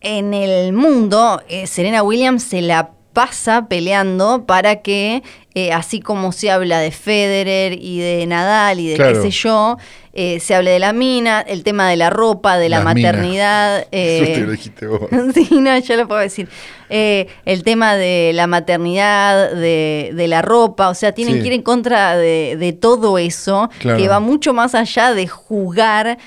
[0.00, 5.22] en el mundo, eh, Serena Williams se la pasa peleando para que,
[5.54, 9.14] eh, así como se habla de Federer y de Nadal y de Claro.
[9.22, 9.76] qué sé yo,
[10.12, 13.78] eh, se hable de la mina, el tema de la ropa, de la maternidad.
[13.90, 15.02] Eso eh, te lo dijiste vos.
[15.34, 16.48] Sí, no, yo lo puedo decir.
[16.88, 21.40] Eh, el tema de la maternidad, de, de la ropa, o sea, tienen Sí.
[21.42, 23.98] que ir en contra de, de todo eso, Claro.
[23.98, 26.18] que va mucho más allá de jugar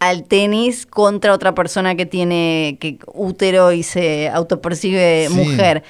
[0.00, 5.34] al tenis contra otra persona que tiene que útero y se autopercibe Sí.
[5.34, 5.82] mujer.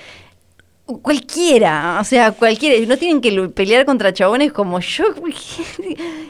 [0.87, 2.85] Cualquiera, o sea, cualquiera.
[2.87, 5.05] No tienen que pelear contra chabones como yo.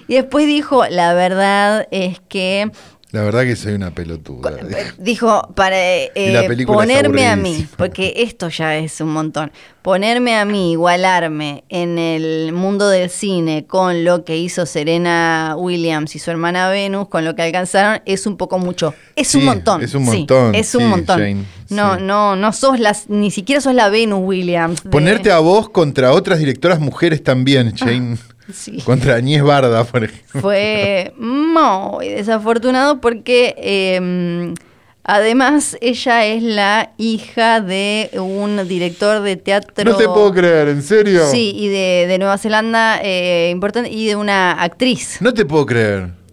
[0.07, 2.71] Y después dijo, la verdad es que
[3.15, 4.51] La verdad que soy una pelotuda.
[4.99, 10.73] Dijo, para eh, ponerme a mí, porque esto ya es un montón, ponerme a mí,
[10.73, 16.69] igualarme en el mundo del cine con lo que hizo Serena Williams y su hermana
[16.71, 18.95] Venus, con lo que alcanzaron, es un poco mucho.
[19.15, 19.81] Es un montón.
[19.85, 21.19] es un sí, montón, es un sí, montón.
[21.21, 24.83] Jane, no, no, no sos las, ni siquiera sos la Venus Williams.
[24.83, 28.17] de- Ponerte a vos contra otras directoras mujeres también, Jane.
[28.53, 28.79] Sí.
[28.85, 30.41] Contra Añez Barda, por ejemplo.
[30.41, 34.55] Fue muy desafortunado porque eh,
[35.07, 39.93] Además, ella es la hija de un director de teatro.
[39.93, 41.27] No te puedo creer, ¿en serio?
[41.31, 45.19] Sí, y de, de Nueva Zelanda, eh, importante, y de una actriz.
[45.21, 46.24] No te puedo creer.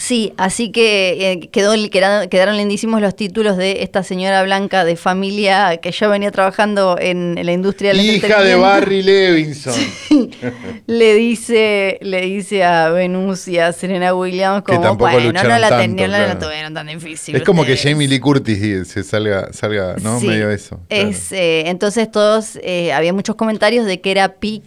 [0.00, 5.76] Sí, así que eh, quedó, quedaron, lindísimos los títulos de esta señora blanca de familia
[5.76, 8.54] que ya venía trabajando en, en la industria del Hija de.
[8.54, 9.74] Barry Levinson.
[10.86, 15.58] le dice le dice a Venus y a Serena Williams Que como tampoco bueno no
[15.58, 17.92] la, tanto, no la tuvieron tan difícil es como que ustedes".
[17.92, 20.18] Jamie Lee Curtis se salga, salga ¿no?
[20.18, 20.80] Sí, Medio eso.
[20.88, 21.08] claro.
[21.10, 24.62] es, eh, entonces todos eh, había muchos comentarios de que era o-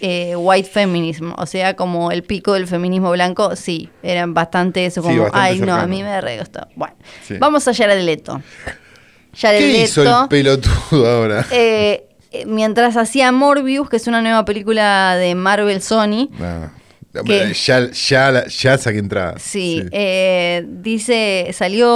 [0.00, 5.00] eh, white feminism o sea como el pico del feminismo blanco sí eran bastante eso
[5.02, 6.94] Sí, como bastante ay no a mí me re gustó bueno
[7.26, 7.34] Sí.
[7.38, 8.40] vamos a Jared Leto
[9.36, 11.46] Jared ¿Qué hizo Leto, el pelotudo ahora?
[11.52, 16.68] eh, eh, mientras hacía Morbius que es una nueva película de Marvel Sony Nah.
[17.26, 17.52] ¿Qué?
[17.52, 19.34] Ya, ya, ya saqué entrada.
[19.38, 21.90] Sí, eh, dice, salió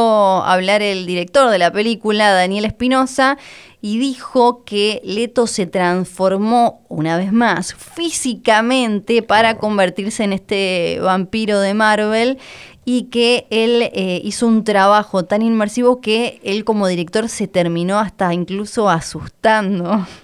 [0.44, 3.38] a hablar el director de la película, Daniel Espinosa,
[3.88, 11.60] y dijo que Leto se transformó una vez más físicamente para convertirse en este vampiro
[11.60, 12.38] de Marvel
[12.84, 18.00] y que él eh, hizo un trabajo tan inmersivo que él como director se terminó
[18.00, 20.04] hasta incluso asustando.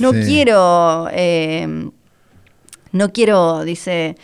[0.00, 0.20] No Sí.
[0.26, 1.08] quiero...
[1.12, 1.88] eh,
[2.92, 4.16] no quiero, dice,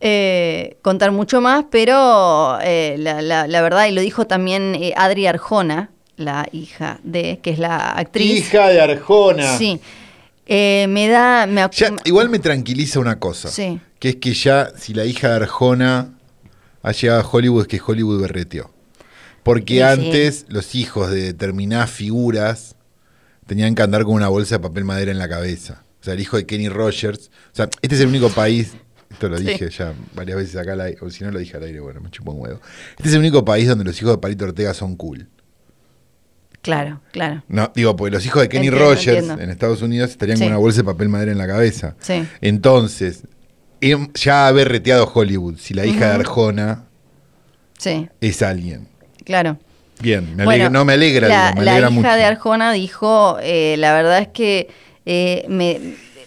[0.00, 5.26] eh, contar mucho más, pero eh, la, la- la verdad, y lo dijo también Adri
[5.26, 8.38] Arjona, la hija de, que es la actriz.
[8.48, 9.56] Hija de Arjona.
[9.58, 9.80] Sí.
[10.46, 11.46] Eh, me da.
[11.46, 13.48] Me Ya, igual me tranquiliza una cosa.
[13.48, 13.80] Sí.
[13.98, 16.14] Que es que ya, si la hija de Arjona
[16.82, 18.70] ha llegado a Hollywood, es que Hollywood berreteó.
[19.42, 19.82] Porque Sí, sí.
[19.82, 22.76] antes los hijos de determinadas figuras
[23.46, 25.82] tenían que andar con una bolsa de papel madera en la cabeza.
[26.00, 27.30] O sea, el hijo de Kenny Rogers.
[27.52, 28.72] O sea, este es el único país.
[29.10, 29.44] Esto lo Sí.
[29.44, 30.98] dije ya varias veces acá al aire.
[31.02, 32.60] O si no lo dije al aire, bueno, me chupo un huevo.
[32.96, 35.28] Este es el único país donde los hijos de Palito Ortega son cool.
[36.62, 37.42] Claro, claro.
[37.48, 39.42] No, digo, porque los hijos de Kenny Entiendo, Rogers entiendo.
[39.42, 40.44] en Estados Unidos estarían Sí.
[40.44, 41.96] con una bolsa de papel madera en la cabeza.
[42.00, 42.22] Sí.
[42.42, 43.22] Entonces,
[43.80, 46.14] em- ya haber reteado Hollywood, si la hija de.
[46.16, 46.84] Arjona
[47.78, 48.88] Sí, es alguien.
[49.24, 49.58] claro.
[50.02, 52.08] Bien, me Bueno, no me alegra, La, digo, me la alegra hija mucho.
[52.16, 54.68] de Arjona dijo: eh, La verdad es que
[55.06, 55.78] eh, me,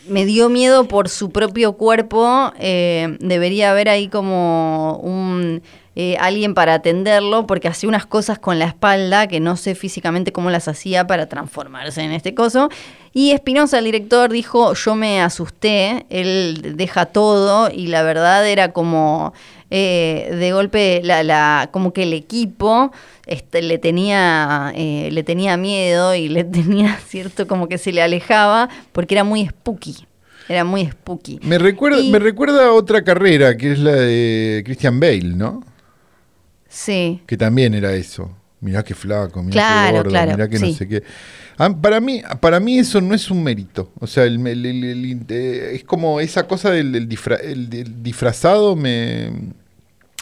[0.08, 2.54] me dio miedo por su propio cuerpo.
[2.60, 5.62] eh, debería haber ahí como un.
[5.96, 10.32] Eh, alguien para atenderlo porque hacía unas cosas con la espalda que no sé físicamente
[10.32, 12.70] cómo las hacía para transformarse en este coso.
[13.14, 18.72] Y Espinosa, el director, dijo, yo me asusté, él deja todo y la verdad era
[18.74, 19.34] como
[19.70, 22.92] eh, de golpe la, la, como que el equipo
[23.28, 28.02] este, le tenía eh, le tenía miedo y le tenía cierto como que se le
[28.02, 29.96] alejaba porque era muy spooky.
[30.50, 31.40] Era muy spooky.
[31.44, 35.64] Me recuerda, Y- me recuerda a otra carrera, que es la de Christian Bale, ¿no?
[36.74, 37.22] Sí.
[37.28, 38.36] Que también era eso.
[38.60, 41.04] Mirá qué flaco, mirá Claro, qué gordo, claro, mirá que no sé qué.
[41.58, 43.92] Ah, para, mí, para mí eso no es un mérito.
[44.00, 48.02] O sea, el, el- el- eh, es como esa cosa del, del disfra- el- del
[48.02, 49.32] disfrazado me,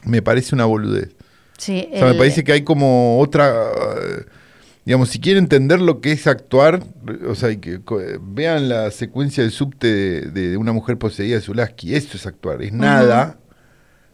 [0.03, 1.09] me parece una boludez.
[1.57, 3.53] Sí, O sea, me parece que hay como otra.
[4.83, 6.81] Digamos, si quieren entender lo que es actuar,
[7.29, 7.79] o sea, que
[8.23, 11.93] vean la secuencia del subte de, de una mujer poseída de Zulaski.
[11.93, 12.63] Eso es actuar.
[12.63, 13.37] Es nada,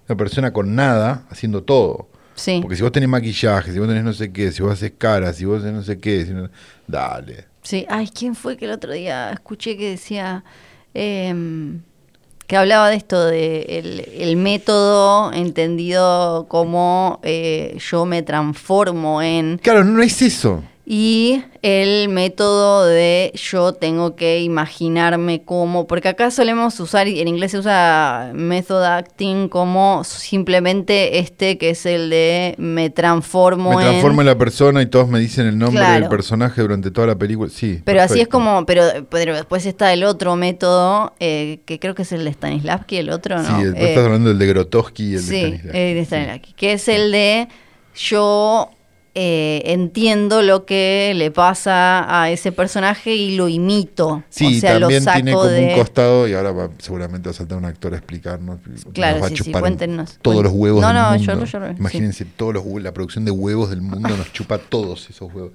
[0.10, 2.10] una persona con nada haciendo todo.
[2.38, 2.60] Sí.
[2.62, 5.36] Porque si vos tenés maquillaje, si vos tenés no sé qué, si vos haces caras,
[5.36, 6.50] si vos haces no sé qué, si no-
[6.88, 7.46] dale.
[7.64, 10.46] Sí, ay, ¿quién fue que el otro día escuché que decía
[10.94, 11.82] em,
[12.48, 19.58] que hablaba de esto, de el, el método entendido como eh, yo me transformo en
[19.58, 20.64] Claro, no es eso.
[20.90, 27.52] Y el método de yo tengo que imaginarme como, porque acá solemos usar, en inglés
[27.52, 33.82] se usa method acting como simplemente este que es el de me transformo, Me en...
[33.90, 36.00] transformo en la persona y todos me dicen el nombre Claro.
[36.00, 37.50] del personaje durante toda la película.
[37.54, 37.82] Sí.
[37.84, 42.04] Pero así es como, pero, pero después está el otro método, eh, que creo que
[42.04, 43.58] es el de Stanislavski, el otro, ¿no?
[43.60, 45.78] Sí, después Eh, estás hablando del de Grotowski y el sí, de Stanislavski.
[45.80, 47.48] el de Stanislavski, que es el de
[47.94, 48.70] yo
[49.20, 54.24] eh, entiendo lo que le pasa a ese personaje y lo imito.
[54.30, 55.66] Sí, o sea, también lo saco tiene como de...
[55.66, 58.60] un costado, y ahora va, seguramente va a saltar un actor a explicarnos.
[58.94, 60.20] Claro, nos sí, sí, cuéntenos.
[60.22, 61.24] todos los huevos No, del no, mundo.
[61.24, 61.76] yo no- yo no- sí.
[61.80, 65.54] Imagínense todos los la producción de huevos del mundo nos chupa todos esos huevos.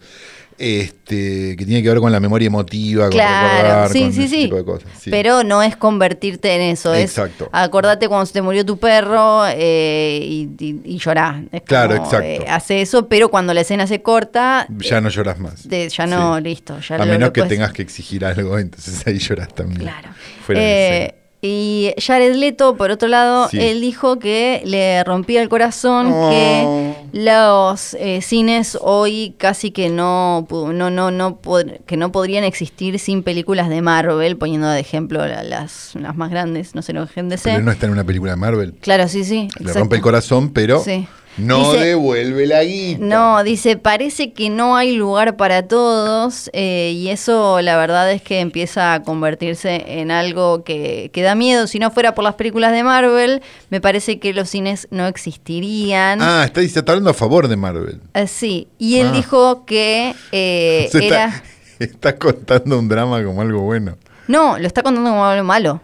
[0.59, 4.21] Este, que tiene que ver con la memoria emotiva, con Claro, recordar, sí, con sí,
[4.25, 4.43] ese sí.
[4.45, 4.89] tipo de cosas.
[5.01, 5.11] Sí.
[5.11, 6.95] Pero no es convertirte en eso.
[6.95, 7.45] Exacto.
[7.45, 11.43] Es, acordate cuando se te murió tu perro eh, y, y, y llorá.
[11.53, 12.27] Es Claro, como, exacto.
[12.27, 15.65] eh, hace eso, pero cuando la escena se corta, ya no lloras más.
[15.65, 16.79] ya no, listo.
[16.81, 19.81] Ya a lo- menos lo que puedes- tengas que exigir algo, entonces ahí lloras también.
[19.83, 20.09] Claro.
[20.47, 21.15] Fuera de Eh.
[21.45, 23.59] Y Jared Leto, por otro lado, Sí.
[23.59, 26.31] él dijo que le rompía el corazón Oh.
[26.31, 32.45] que los eh, cines hoy casi que no, no, no, no pod- que no podrían
[32.45, 36.93] existir sin películas de Marvel, poniendo de ejemplo la- las, las más grandes, no se
[36.93, 38.75] enojen de Pero no está en una película de Marvel.
[38.81, 39.49] Claro, sí, sí.
[39.59, 39.79] Le exacto.
[39.81, 41.09] rompe el corazón, pero Sí.
[41.39, 42.99] No Dice- devuelve la guita.
[43.05, 48.21] No, dice, parece que no hay lugar para todos eh, y eso la verdad es
[48.23, 51.67] que empieza a convertirse en algo que, que da miedo.
[51.67, 56.21] Si no fuera por las películas de Marvel, me parece que los cines no existirían.
[56.21, 58.01] Ah, está, está hablando a favor de Marvel.
[58.15, 59.17] Eh, sí, y él Ah.
[59.17, 61.27] dijo que eh, era...
[61.27, 61.43] está,
[62.13, 63.97] está contando un drama como algo bueno.
[64.29, 65.81] No, lo está contando como algo malo.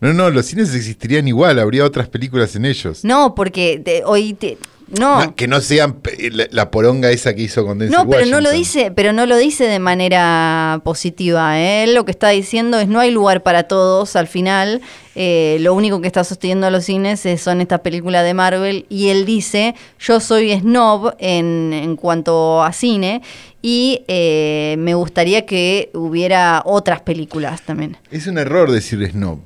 [0.00, 3.04] No, no, los cines existirían igual, habría otras películas en ellos.
[3.04, 4.34] No, porque te- hoy...
[4.34, 4.58] te-
[5.00, 5.24] no.
[5.24, 5.96] No, que no sean
[6.30, 9.26] la, la poronga esa que hizo con Denzel No, pero no lo dice, pero no
[9.26, 11.58] lo dice de manera positiva.
[11.58, 11.82] ¿eh?
[11.82, 14.80] Él lo que está diciendo es no hay lugar para todos al final.
[15.16, 18.86] eh, lo único que está sosteniendo a los cines es- son estas películas de Marvel.
[18.88, 23.22] Y él dice, yo soy snob en, en cuanto a cine.
[23.62, 27.96] Y eh, me gustaría que hubiera otras películas también.
[28.12, 29.40] Es un error decir snob.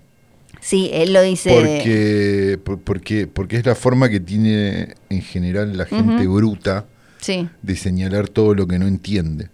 [0.61, 1.51] Sí, él lo dice.
[1.51, 6.87] Porque, por- porque, porque es la forma que tiene en general la gente bruta
[7.21, 9.49] Sí, de señalar todo lo que no entiende.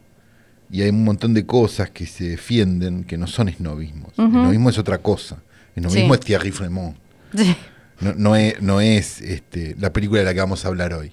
[0.70, 4.12] Y hay un montón de cosas que se defienden que no son snobismos.
[4.18, 5.38] El snobismo es otra cosa.
[5.76, 6.00] El Sí.
[6.12, 6.96] es Thierry Fremont.
[7.34, 7.54] sí.
[7.98, 11.12] No, no es, no es este, la película de la que vamos a hablar hoy.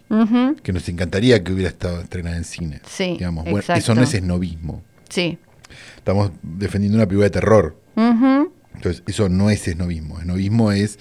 [0.64, 2.82] Que nos encantaría que hubiera estado estrenada en cine.
[2.86, 3.46] Sí, digamos.
[3.46, 3.80] Bueno, exacto.
[3.80, 4.84] eso no es snobismo.
[5.10, 5.38] sí.
[5.98, 7.76] Estamos defendiendo una película de terror.
[7.96, 8.53] Ujú,
[8.84, 10.20] Entonces, eso no es esnovismo.
[10.20, 11.00] Esnovismo es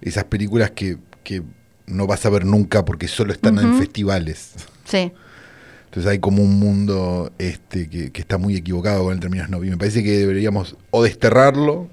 [0.00, 1.42] esas películas que, que
[1.86, 4.52] no vas a ver nunca porque solo están en festivales.
[4.84, 5.12] sí.
[5.86, 9.72] Entonces hay como un mundo este, que, que está muy equivocado con el término esnovismo.
[9.72, 11.88] Me parece que deberíamos o desterrarlo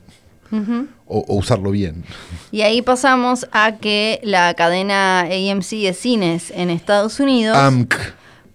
[1.07, 2.03] o, o usarlo bien.
[2.51, 7.95] Y ahí pasamos a que la cadena AMC de cines en Estados Unidos AMC.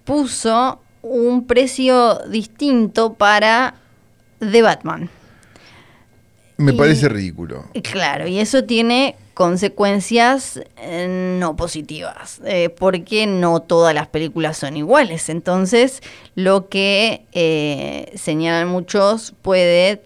[0.04, 3.76] puso un precio distinto para
[4.40, 5.08] The Batman.
[6.60, 7.64] Me Y- parece ridículo.
[7.72, 14.56] Y Claro, y eso tiene consecuencias eh, no positivas, eh, porque no todas las películas
[14.58, 15.28] son iguales.
[15.28, 16.00] Entonces,
[16.34, 20.02] lo que eh, señalan muchos puede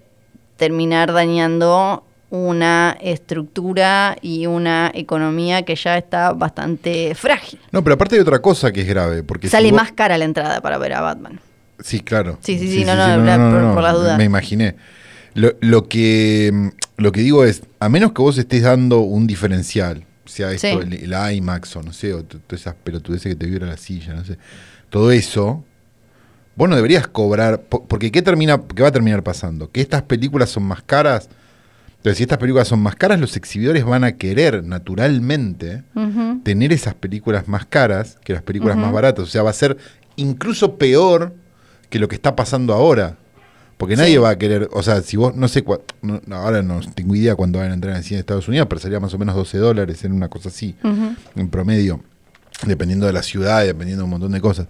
[0.56, 7.60] terminar dañando una estructura y una economía que ya está bastante frágil.
[7.72, 9.22] No, pero aparte hay otra cosa que es grave.
[9.22, 11.40] Porque si Sale vos- más cara la entrada para ver a Batman.
[11.80, 12.38] Sí, claro.
[12.42, 14.18] Sí, sí, sí, no, no, por- por las dudas.
[14.18, 14.76] Me imaginé.
[15.34, 16.68] Lo, lo que, mm,
[17.02, 20.88] lo que digo es, a menos que vos estés dando un diferencial, sea esto, Sí.
[21.04, 24.14] el, el IMAX o no sé, o todas esas pelotudeces que te vibra la silla,
[24.14, 24.38] no sé,
[24.90, 25.64] todo eso,
[26.56, 29.70] vos no deberías cobrar, po- porque ¿qué, termina, ¿qué va a terminar pasando?
[29.70, 31.28] Que estas películas son más caras.
[31.96, 35.82] Entonces, si estas películas son más caras, los exhibidores van a querer naturalmente
[36.44, 39.24] tener esas películas más caras que las películas más baratas.
[39.24, 39.76] O sea, va a ser
[40.16, 41.32] incluso peor
[41.88, 43.16] que lo que está pasando ahora.
[43.76, 44.16] Porque nadie Sí.
[44.18, 47.34] va a querer, o sea, si vos, no sé, cua- no- ahora no tengo idea
[47.34, 49.34] cuándo van a entrar en el cine de Estados Unidos, pero sería más o menos
[49.34, 50.76] 12 dólares en una cosa así,
[51.36, 52.00] en promedio,
[52.66, 54.68] dependiendo de la ciudad, dependiendo de un montón de cosas.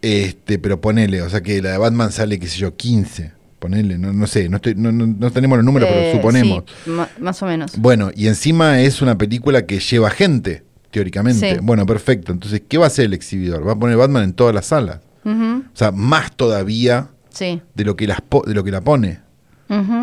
[0.00, 3.32] Este, pero ponele, o sea que la de Batman sale, qué sé yo, 15.
[3.58, 6.64] Ponele, no, no sé, no, estoy, no, no- no tenemos los números, Eh, pero suponemos.
[6.84, 7.72] sí, ma- más o menos.
[7.76, 11.54] Bueno, y encima es una película que lleva gente, teóricamente.
[11.54, 11.58] Sí.
[11.60, 12.30] Bueno, perfecto.
[12.32, 13.66] Entonces, ¿qué va a hacer el exhibidor?
[13.66, 15.00] Va a poner Batman en todas las salas.
[15.24, 17.08] O sea, más todavía
[17.38, 17.60] Sí.
[17.74, 19.20] de lo que, las po- de lo que la pone.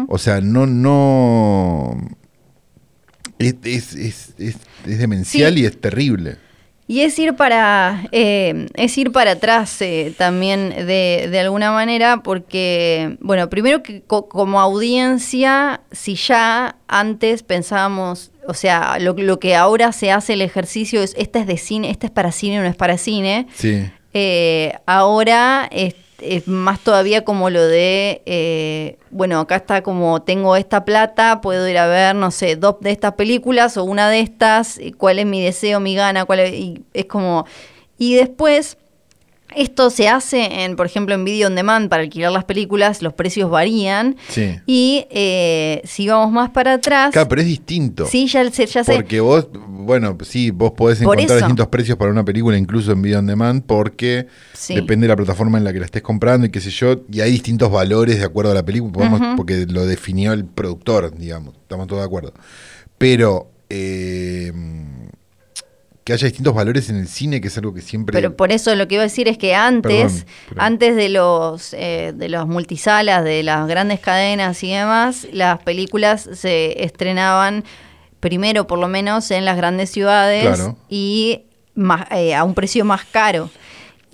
[0.08, 1.98] O sea, no, no.
[3.40, 5.62] Es, es, es, es- es demencial Sí.
[5.62, 6.38] y es terrible.
[6.88, 12.22] Y es ir para, eh, es ir para atrás eh, también de, de alguna manera,
[12.22, 19.40] porque, bueno, primero que co- como audiencia, si ya antes pensábamos, o sea, lo, lo
[19.40, 22.60] que ahora se hace el ejercicio es, esta es de cine, esta es para cine,
[22.60, 23.84] no es para cine, Sí.
[24.14, 30.56] eh, ahora es, es más todavía como lo de, eh, bueno, acá está como tengo
[30.56, 34.20] esta plata, puedo ir a ver, no sé, dos de estas películas o una de
[34.20, 37.46] estas, cuál es mi deseo, mi gana, cuál es, y es como...
[37.98, 38.78] Y después,
[39.56, 43.14] esto se hace, en, por ejemplo, en Video on Demand para alquilar las películas, los
[43.14, 44.16] precios varían.
[44.30, 44.56] Sí.
[44.66, 47.12] Y eh, si vamos más para atrás...
[47.12, 48.06] Claro, pero es distinto.
[48.06, 48.94] sí, ya, sé- ya sé.
[48.96, 51.46] Porque vos, bueno, sí, vos podés Por encontrar eso.
[51.48, 54.76] distintos precios para una película, incluso en video on demand, porque Sí.
[54.76, 57.22] depende de la plataforma en la que la estés comprando y qué sé yo, y
[57.22, 61.54] hay distintos valores de acuerdo a la película, podemos- porque lo definió el productor, digamos,
[61.56, 62.34] estamos todos de acuerdo.
[62.98, 64.52] Pero, eh,
[66.06, 68.14] que haya distintos valores en el cine, que es algo que siempre...
[68.14, 71.10] Pero por eso lo que iba a decir es que antes, Perdón, pero- antes de
[71.10, 77.64] los eh, de los multisalas, de las grandes cadenas y demás, las películas se estrenaban
[78.20, 80.78] primero por lo menos en las grandes ciudades Claro.
[80.90, 81.42] y
[81.74, 83.50] más- eh, a un precio más caro.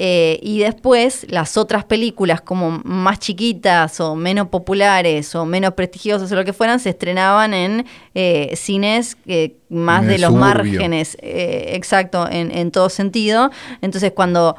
[0.03, 6.31] Eh, y después las otras películas como más chiquitas o menos populares o menos prestigiosas
[6.31, 7.85] o lo que fueran se estrenaban en
[8.15, 10.55] eh, cines eh, más En de los suburbio.
[10.55, 13.51] márgenes, eh, exacto, en, en todo sentido.
[13.81, 14.55] Entonces cuando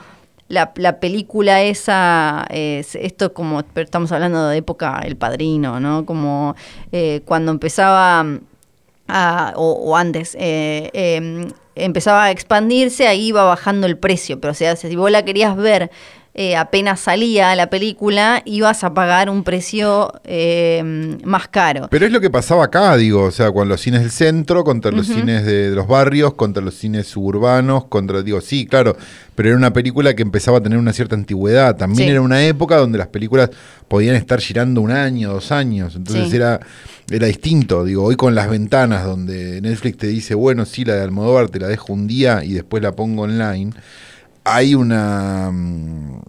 [0.47, 6.07] la, la película esa, eh, esto como, pero estamos hablando de época El Padrino, ¿no?
[6.07, 6.55] Como
[6.93, 8.25] eh, cuando empezaba
[9.13, 14.41] a- o, o antes, eh, eh, empezaba a expandirse, ahí iba bajando el precio.
[14.41, 15.91] Pero o sea, si vos la querías ver
[16.35, 21.89] eh, apenas salía la película, ibas a pagar un precio eh, más caro.
[21.91, 24.91] Pero es lo que pasaba acá, digo, o sea, con los cines del centro, contra
[24.93, 28.97] los cines de, de los barrios, contra los cines suburbanos, contra, digo, sí, claro,
[29.35, 31.77] pero era una película que empezaba a tener una cierta antigüedad.
[31.77, 32.11] También Sí.
[32.13, 33.51] era una época donde las películas
[33.89, 36.37] podían estar girando un año, dos años, entonces Sí.
[36.37, 36.61] era,
[37.11, 41.03] era distinto, digo, hoy con las ventanas donde Netflix te dice, bueno, sí, la de
[41.03, 43.73] Almodóvar te la dejo un día y después la pongo online,
[44.45, 45.51] hay una...
[45.53, 46.23] mm,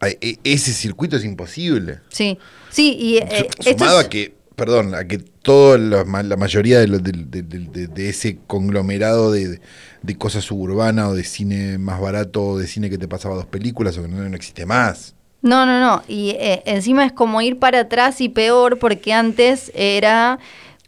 [0.00, 2.00] hay- e- ese circuito es imposible.
[2.08, 2.38] Sí,
[2.70, 6.88] sí, y eh, Sumado es- a que, perdón, a que toda la, la mayoría de,
[6.88, 9.60] lo- de, de- ese conglomerado de,
[10.02, 13.46] de cosas suburbanas o de cine más barato o de cine que te pasaba dos
[13.46, 15.14] películas o que no, no existe más.
[15.42, 16.02] No, no, no.
[16.06, 20.38] Y eh, encima es como ir para atrás y peor porque antes era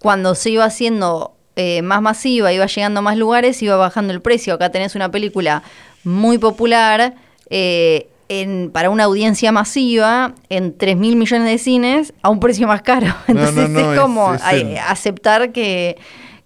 [0.01, 4.21] cuando se iba haciendo eh, más masiva, iba llegando a más lugares, iba bajando el
[4.21, 4.55] precio.
[4.55, 5.65] Acá tenés una película
[6.05, 7.15] muy popular
[7.51, 12.67] eh, en, para una audiencia masiva en 3 mil millones de cines a un precio
[12.67, 13.07] más caro.
[13.29, 15.97] No, no, Entonces no, es como es ay, el- aceptar que,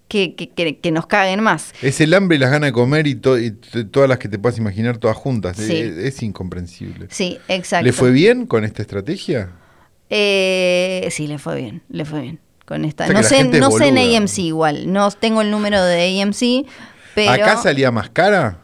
[0.07, 1.73] que, que- que- nos caguen más.
[1.81, 3.51] Es el hambre y las ganas de comer y, to- y
[3.91, 5.55] todas las que te puedas imaginar todas juntas.
[5.57, 5.75] Sí.
[5.77, 7.07] Es, es incomprensible.
[7.09, 7.85] Sí, exacto.
[7.85, 9.51] ¿Le fue bien con esta estrategia?
[10.09, 13.03] Eh, sí, le fue bien, le fue bien con esta.
[13.05, 13.97] O sea, no sé, no sé en.
[14.23, 16.67] AMC igual, no tengo el número de AMC,
[17.15, 18.57] pero ¿Acá salía más cara?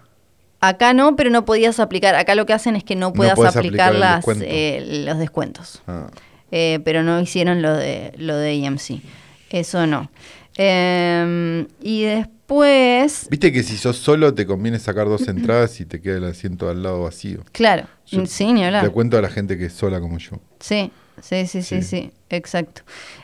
[0.68, 2.16] Acá no, pero no podías aplicar.
[2.16, 4.45] Acá lo que hacen es que no puedas aplicar, las, descuento.
[4.47, 5.82] eh, los descuentos.
[5.88, 6.07] Ah.
[6.51, 9.01] Eh, pero no hicieron lo de lo de AMC.
[9.49, 10.09] Eso no.
[10.57, 16.01] Eh, y después, Viste que si sos solo te conviene sacar dos entradas y te
[16.01, 17.43] queda el asiento al lado vacío.
[17.51, 18.84] claro, Yo sí, ni hablar.
[18.84, 20.39] Le cuento a la gente que es sola como yo.
[20.59, 20.91] Sí,
[21.22, 21.84] sí, sí, sí, Sí.
[21.84, 22.84] sí, exacto.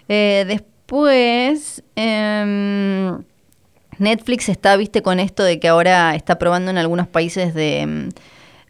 [0.10, 3.24] Eh, después, em,
[4.02, 8.10] Netflix está, viste, con esto de que ahora está probando en algunos países de,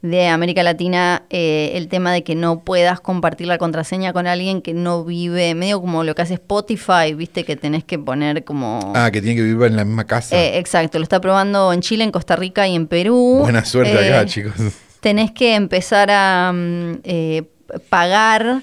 [0.02, 4.62] de América Latina eh, el tema de que no puedas compartir la contraseña con alguien
[4.62, 8.94] que no vive, medio como lo que hace Spotify, viste, que tenés que poner como...
[8.96, 10.36] Ah, que tiene que vivir en la misma casa.
[10.36, 13.38] Eh, exacto, lo está probando en Chile, en Costa Rica y en Perú.
[13.42, 14.54] Buena suerte Eh, acá, chicos.
[15.00, 17.44] tenés que empezar a mm, eh,
[17.90, 18.62] pagar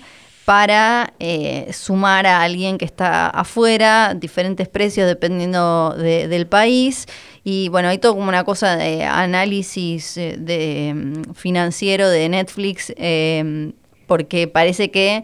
[0.48, 7.04] para eh, sumar a alguien que está afuera, diferentes precios dependiendo de- del país.
[7.44, 12.94] Y bueno, hay todo como una cosa de análisis eh, de, mm, financiero de Netflix,
[12.96, 13.72] eh,
[14.06, 15.22] porque parece que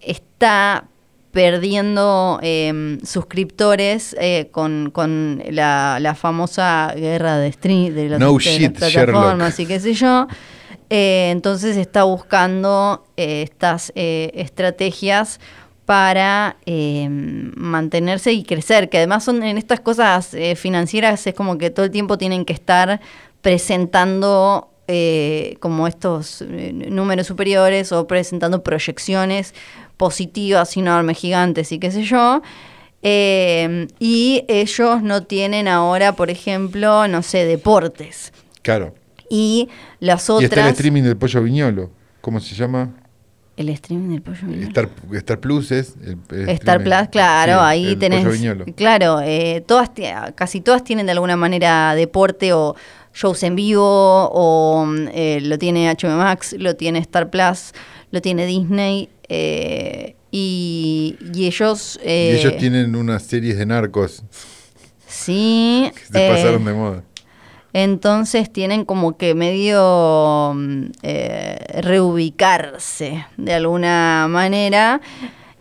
[0.00, 0.86] está
[1.32, 8.28] perdiendo eh, suscriptores eh, con, con la, la famosa guerra de, stream, de, los- No
[8.28, 9.60] de las shit, plataformas Sherlock.
[9.60, 10.26] y qué sé yo.
[10.90, 15.40] Eh, entonces está buscando eh, estas eh, estrategias
[15.84, 21.70] para eh, mantenerse y crecer, que además son en estas cosas financieras es como que
[21.70, 23.00] todo el tiempo tienen que estar
[23.40, 24.70] presentando
[25.60, 29.52] como estos números superiores o presentando proyecciones
[29.96, 32.42] positivas enormes, gigantes y qué sé yo.
[33.02, 38.32] Y ellos no tienen ahora, por ejemplo, no sé, deportes.
[38.62, 38.94] Claro.
[39.28, 39.68] Y
[40.00, 40.72] las Y está el otras...
[40.72, 41.90] streaming del pollo viñolo.
[42.20, 42.94] ¿Cómo se llama?
[43.56, 44.68] El streaming del pollo viñolo.
[44.68, 45.94] Star, Star Plus es.
[46.04, 48.20] El, el Star streaming- Plus, claro, sí, ahí el tenés.
[48.24, 48.64] Pollo viñolo.
[48.76, 49.90] Claro, eh, todas,
[50.34, 52.76] casi todas tienen de alguna manera deporte o
[53.14, 53.82] shows en vivo,
[54.32, 57.72] o mm, eh, lo tiene HBO Max, lo tiene Star Plus,
[58.10, 61.98] lo tiene Disney, eh, y, y ellos.
[62.04, 64.22] Y eh, ellos tienen unas series de narcos
[65.08, 65.90] Sí.
[65.94, 67.02] que se eh, pasaron de moda.
[67.78, 75.02] Entonces tienen como que medio mm, eh, reubicarse de alguna manera.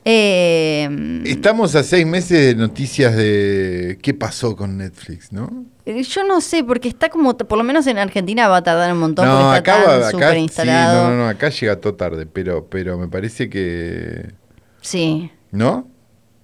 [0.06, 0.88] Eh,
[1.26, 5.66] Estamos a seis meses de noticias de qué pasó con Netflix, ¿no?
[5.86, 8.94] Eh, Yo no sé, porque está como, por lo menos en Argentina va a tardar
[8.94, 11.04] un montón No, porque está acá, tan acá sí, instalado.
[11.04, 14.32] no, no, no, acá llega todo tarde, pero, pero me parece que.
[14.80, 15.32] Sí.
[15.52, 15.90] ¿No?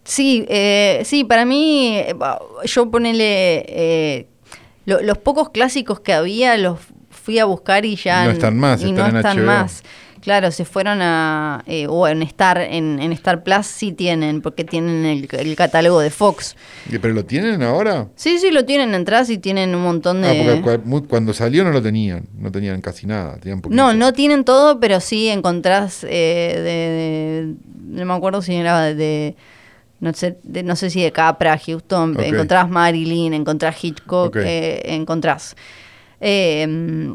[0.04, 2.04] Sí, eh, sí, para mí,
[2.66, 4.28] yo ponele, eh,
[4.86, 6.80] lo- los pocos clásicos que había los
[7.10, 9.46] fui a buscar y ya No están más, y están no están HBO.
[9.46, 9.84] más.
[10.22, 14.64] Claro, se fueron a eh, o en Star en, en Star Plus sí tienen porque
[14.64, 16.56] tienen el, el catálogo de Fox.
[16.92, 18.08] ¿Y- ¿Pero lo tienen ahora?
[18.16, 21.72] Sí, sí lo tienen atrás y tienen un montón de Ah, porque cuando salió no
[21.72, 23.64] lo tenían, no tenían casi nada, tenían.
[23.70, 27.56] No, no tienen todo, pero sí encontrás eh, de, de-
[28.00, 28.94] No me acuerdo si era de.
[28.94, 29.36] de-
[30.02, 32.24] no, sé, de- no sé si de Capra, Houston, Ok.
[32.24, 34.36] encontrás Marilyn, encontrás Hitchcock, Ok.
[34.44, 35.56] eh, encontrás.
[36.20, 37.14] Eh,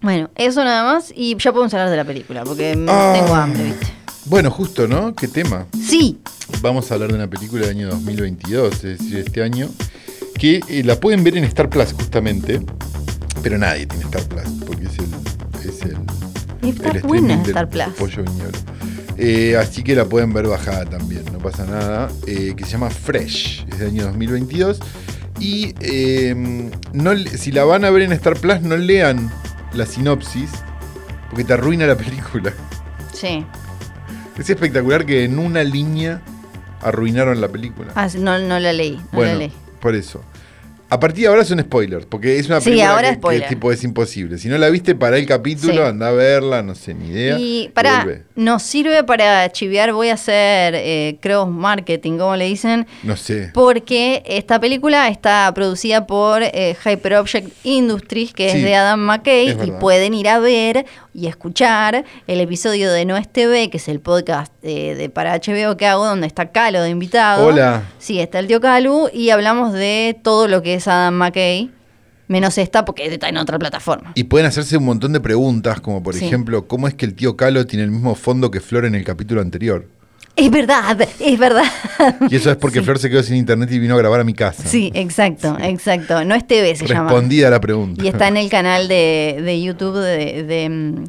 [0.00, 3.12] bueno, eso nada más y ya podemos hablar de la película, porque Ah.
[3.14, 3.86] tengo hambre, ¿viste?
[4.26, 5.14] Bueno, justo, ¿no?
[5.14, 5.66] ¿Qué tema?
[5.86, 6.18] Sí,
[6.60, 9.68] Vamos a hablar de una película del año 2022, es decir, este año,
[10.38, 12.60] que eh, la pueden ver en Star Plus justamente,
[13.42, 15.06] pero nadie tiene Star Plus, porque es el...
[15.68, 17.86] Es el Está buena Star Plus.
[17.98, 18.58] Pollo Viñolo.
[19.16, 22.10] Eh, así que la pueden ver bajada también, no pasa nada.
[22.26, 24.80] eh, que se llama Fresh, es del año 2022.
[25.40, 26.34] Y eh,
[26.92, 29.30] no, si la van a ver en Star Plus, no lean
[29.72, 30.50] la sinopsis,
[31.30, 32.52] porque te arruina la película.
[33.12, 33.44] sí.
[34.38, 36.20] Es espectacular que en una línea
[36.82, 37.92] arruinaron la película.
[37.94, 39.52] Ah, no, no la leí, no la bueno, leí.
[39.80, 40.20] por eso.
[40.94, 43.72] A partir de ahora son spoilers, porque es una Sí, película ahora que, que tipo
[43.72, 44.38] es imposible.
[44.38, 45.78] Si no la viste, para el capítulo, Sí.
[45.80, 47.36] anda a verla, no sé, ni idea.
[47.36, 52.86] Y para, nos sirve para chiviar, voy a hacer eh, cross marketing, como le dicen,
[53.02, 53.50] No sé.
[53.52, 59.00] porque esta película está producida por eh, Hyper Object Industries, que Sí, es de Adam
[59.00, 63.76] McKay, y pueden ir a ver y escuchar el episodio de No es TV, que
[63.78, 67.46] es el podcast eh, de para HBO que hago, donde está Calo de invitado.
[67.46, 67.84] Hola.
[67.98, 71.70] Sí, está el tío Calu, y hablamos de todo lo que es Adam McKay,
[72.26, 74.12] menos esta, porque está en otra plataforma.
[74.14, 76.24] Y pueden hacerse un montón de preguntas, como por Sí.
[76.26, 79.04] ejemplo, ¿cómo es que el tío Calo tiene el mismo fondo que Flor en el
[79.04, 79.88] capítulo anterior?
[80.36, 81.62] Es verdad, es verdad.
[82.28, 82.84] Y eso es porque Sí.
[82.84, 84.64] Flor se quedó sin internet y vino a grabar a mi casa.
[84.66, 86.24] Sí, exacto, exacto.
[86.24, 87.08] No es TV, se llama.
[87.10, 88.02] Respondida a la pregunta.
[88.04, 91.04] Y está en el canal de, de YouTube de, de, mm,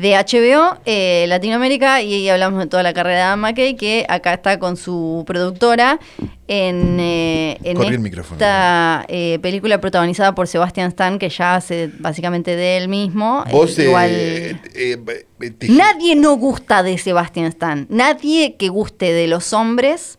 [0.00, 4.06] de HBO eh, Latinoamérica y, ahí hablamos de toda la carrera de Adam McKay, que
[4.08, 6.00] acá está con su productora
[6.48, 12.78] en, eh, en esta eh, película protagonizada por Sebastian Stan, que ya hace básicamente de
[12.78, 13.44] él mismo.
[13.50, 15.20] Vos, Eh, eh, igual...
[15.68, 17.86] Nadie no gusta de Sebastian Stan.
[17.88, 20.18] Nadie que guste de los hombres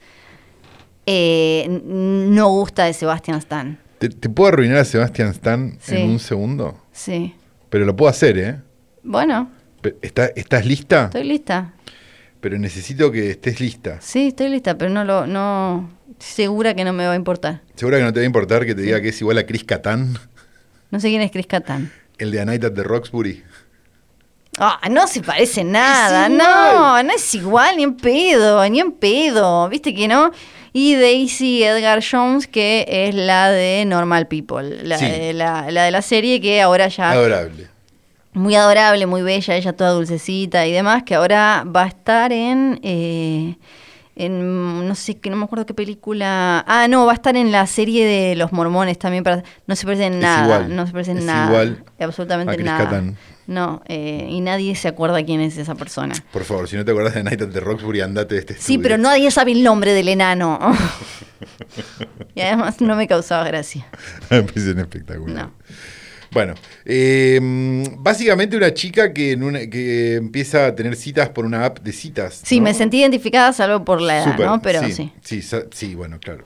[1.07, 3.79] no gusta de Sebastian Stan.
[3.99, 5.95] te, te puedo arruinar a Sebastian Stan Sí.
[5.95, 6.77] en un segundo?
[6.93, 7.35] Sí.
[7.69, 8.59] Pero lo puedo hacer, ¿eh?
[9.03, 9.49] Bueno,
[10.01, 11.05] ¿Está- ¿Estás lista?
[11.05, 11.73] estoy lista.
[12.39, 13.99] Pero necesito que estés lista.
[14.01, 17.61] Sí, estoy lista, pero no lo, no, segura que no me va a importar.
[17.75, 19.63] Seguro que no te va a importar que te diga que es igual a Chris
[19.63, 20.17] Catán,
[20.89, 21.91] No sé quién es Chris Catán.
[22.17, 23.43] el de A Night at the Roxbury.
[24.57, 29.69] Ah, no se parece nada, no, no es igual, ni en pedo, ni en pedo,
[29.69, 30.31] viste que no.
[30.73, 35.05] Y Daisy Edgar Jones, que es la de Normal People, la, Sí.
[35.05, 37.67] de, la, la de la serie que ahora ya Adorable.
[38.33, 42.79] Muy adorable, muy bella, ella toda dulcecita y demás, que ahora va a estar en,
[42.83, 43.57] eh,
[44.15, 46.63] en no sé, que no me acuerdo qué película.
[46.67, 49.23] Ah, no, va a estar en la serie de los mormones también.
[49.23, 51.47] Para, no se parece en Es nada, igual, no se parece en es nada.
[51.47, 53.03] igual absolutamente a Chris nada.
[53.47, 56.15] No, eh, y nadie se acuerda quién es esa persona.
[56.31, 58.77] Por favor, si no te acordás de Night at the Roxbury, andate de este Sí,
[58.77, 60.57] pero nadie sabe el nombre del enano.
[62.35, 63.87] y además no me causaba gracia.
[64.29, 65.47] Me parecen espectacular.
[65.47, 65.51] No.
[66.31, 66.53] Bueno,
[66.85, 67.39] eh,
[67.97, 71.91] básicamente una chica que, en una- que empieza a tener citas por una app de
[71.91, 72.41] citas.
[72.43, 72.63] Sí, ¿no?
[72.65, 74.61] me sentí identificada salvo por la edad, ¿no?
[74.61, 75.11] Pero sí.
[75.21, 75.41] sí.
[75.71, 76.45] Sí, bueno, claro.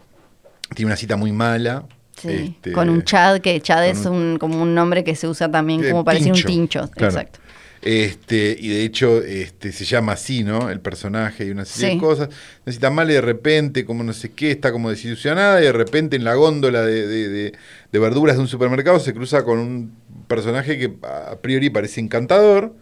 [0.73, 1.85] Tiene una cita muy mala.
[2.19, 5.51] Sí, este, con un Chad, que Chad es un- como un nombre que se usa
[5.51, 6.91] también Eh, como para decir un tincho, tincho.
[6.91, 7.13] claro.
[7.13, 7.39] Exacto.
[7.85, 10.71] Este, y de hecho, este, se llama así, ¿no?
[10.71, 11.95] El personaje y una serie Sí.
[11.97, 12.29] de cosas.
[12.65, 16.15] Necesita mal y de repente, como no sé qué, está como desilusionada y de repente
[16.15, 17.53] en la góndola de, de- de-
[17.91, 19.91] de verduras de un supermercado se cruza con un
[20.27, 22.73] personaje que a priori parece encantador.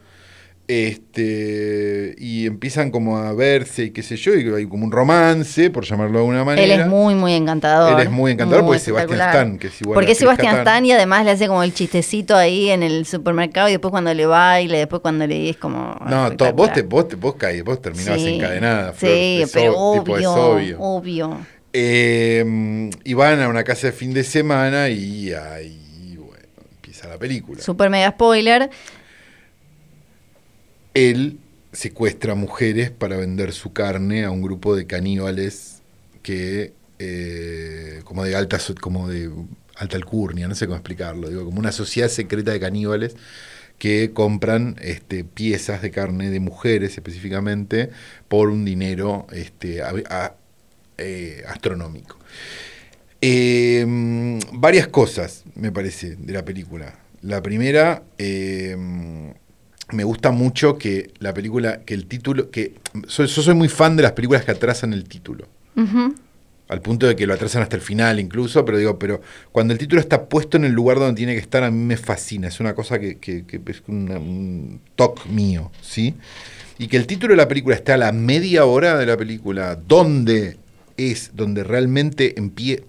[0.67, 5.69] Este, y empiezan como a verse y qué sé yo, y hay como un romance,
[5.69, 6.73] por llamarlo de alguna manera.
[6.73, 7.99] Él es muy, muy encantador.
[7.99, 9.19] Él es muy encantador porque es Sebastián.
[9.19, 10.57] Stan, que es igual Porque es Sebastián.
[10.59, 14.13] Stan y además le hace como el chistecito ahí en el supermercado y después cuando
[14.13, 15.97] le baila, y después cuando le es como.
[16.07, 18.93] No, to- vos, te, vos, te, vos, caí- vos terminabas Sí, encadenada.
[18.93, 20.79] Flor, Sí, pero ob- tipo, es obvio, obvio.
[20.79, 21.37] obvio.
[21.73, 26.43] Eh, y van a una casa de fin de semana y ahí, bueno,
[26.75, 27.61] empieza la película.
[27.61, 28.69] Super mega spoiler.
[30.93, 31.39] Él
[31.71, 35.81] secuestra mujeres para vender su carne a un grupo de caníbales
[36.21, 39.31] que, eh, como de alta, como de
[39.75, 43.15] alta alcurnia, no sé cómo explicarlo, digo, como una sociedad secreta de caníbales
[43.79, 47.89] que compran este, piezas de carne de mujeres específicamente
[48.27, 49.81] por un dinero este,
[50.97, 52.17] eh, astronómico.
[53.21, 56.99] Mm, varias cosas, me parece, de la película.
[57.21, 58.75] La primera, eh,
[59.91, 62.75] me gusta mucho que la película, que el título, que
[63.07, 65.47] soy- yo soy muy fan de las películas que atrasan el título.
[66.69, 69.21] Al punto de que lo atrasan hasta el final incluso, pero digo, pero
[69.51, 71.97] cuando el título está puesto en el lugar donde tiene que estar, a mí me
[71.97, 72.47] fascina.
[72.47, 76.15] Es una cosa que, que- que es una- un toque mío, ¿sí?
[76.79, 79.75] Y que el título de la película esté a la media hora de la película,
[79.75, 80.57] donde
[80.97, 82.83] es, donde realmente empieza...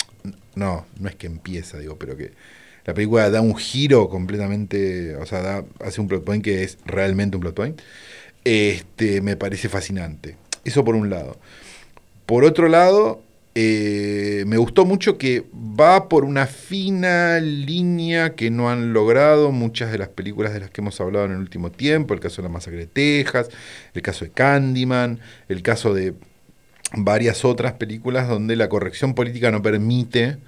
[0.54, 2.32] No, no es que empieza, digo, pero que
[2.84, 6.78] la película da un giro completamente, o sea, da- hace un plot point que es
[6.84, 7.80] realmente un plot point,
[8.44, 10.36] este, me parece fascinante.
[10.64, 11.38] Eso por un lado.
[12.26, 13.22] Por otro lado,
[13.54, 19.92] eh, me gustó mucho que va por una fina línea que no han logrado muchas
[19.92, 22.48] de las películas de las que hemos hablado en el último tiempo, el caso de
[22.48, 23.48] la masacre de Texas,
[23.94, 26.14] el caso de Candyman, el caso de
[26.96, 30.38] varias otras películas donde la corrección política no permite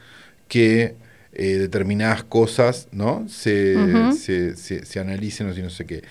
[0.49, 0.95] que
[1.39, 3.29] eh, determinadas cosas ¿no?
[3.29, 3.77] se,
[4.13, 6.03] se, se- se analicen o si no sé qué.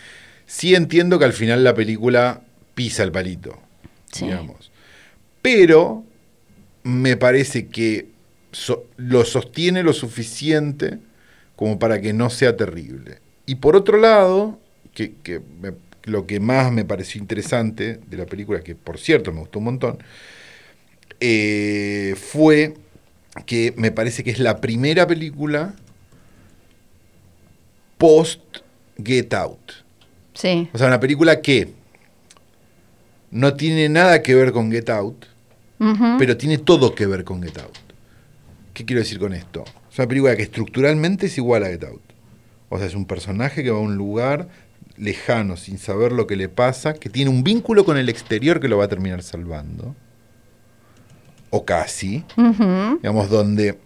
[0.45, 2.41] Sí entiendo que al final la película
[2.75, 3.59] pisa el palito,
[4.11, 4.25] Sí.
[4.25, 4.71] digamos.
[5.41, 6.03] Pero
[6.83, 8.07] me parece que
[8.51, 10.99] so- lo sostiene lo suficiente
[11.55, 13.19] como para que no sea terrible.
[13.47, 14.59] Y por otro lado,
[14.93, 15.73] que, que me-
[16.03, 19.65] lo que más me pareció interesante de la película, que por cierto me gustó un
[19.65, 19.97] montón,
[21.19, 22.75] eh, fue
[23.45, 25.73] que me parece que es la primera película
[27.97, 28.41] post
[29.03, 29.71] Get Out.
[30.33, 30.69] Sí.
[30.73, 31.73] O sea, una película que
[33.31, 35.25] no tiene nada que ver con Get Out,
[36.17, 37.77] pero tiene todo que ver con Get Out.
[38.73, 39.63] ¿Qué quiero decir con esto?
[39.91, 42.01] Es una película que estructuralmente es igual a Get Out.
[42.69, 44.47] O sea, es un personaje que va a un lugar
[44.97, 48.67] lejano, sin saber lo que le pasa, que tiene un vínculo con el exterior que
[48.67, 49.95] lo va a terminar salvando.
[51.49, 52.23] O casi.
[53.01, 53.77] Digamos, donde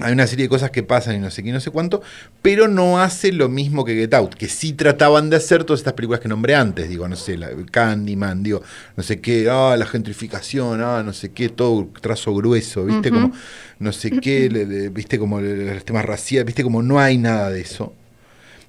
[0.00, 2.00] hay una serie de cosas que pasan y no sé qué, y no sé cuánto,
[2.40, 5.94] pero no hace lo mismo que Get Out, que sí trataban de hacer todas estas
[5.94, 8.62] películas que nombré antes, digo, no sé, la, Candyman, digo,
[8.96, 13.32] no sé qué, ah, la gentrificación, ah, no sé qué, todo trazo grueso, viste, como,
[13.80, 17.50] no sé qué, le- le- viste, como los temas raciales, viste, como no hay nada
[17.50, 17.92] de eso.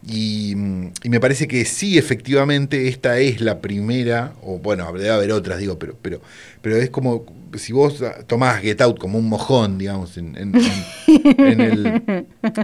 [0.08, 5.10] Y, mm, y me parece que sí, efectivamente, esta es la primera, o bueno, debe
[5.10, 6.22] haber otras, digo, pero, pero,
[6.62, 7.26] pero es como
[7.58, 11.84] si vos tomás Get Out como un mojón, digamos, en, en- en- en el...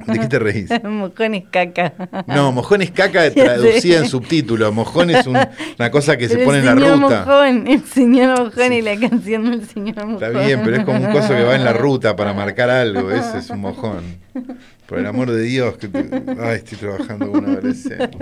[0.10, 0.70] ¿De qué te reís?
[0.84, 1.94] Mojón es caca.
[2.28, 4.72] No, mojón es caca traducida en subtítulo.
[4.72, 5.38] Mojón es un-
[5.80, 7.26] una cosa que se Pero pone en la ruta.
[7.26, 8.76] Mojón, el señor Mojón Sí.
[8.76, 10.24] y la canción del señor Mojón.
[10.24, 13.10] Está bien, pero es como un coso que va en la ruta para marcar algo.
[13.12, 14.04] Ese es un mojón.
[14.88, 16.08] Por el amor de Dios, que te-
[16.40, 18.18] ay, estoy trabajando con un adolescente.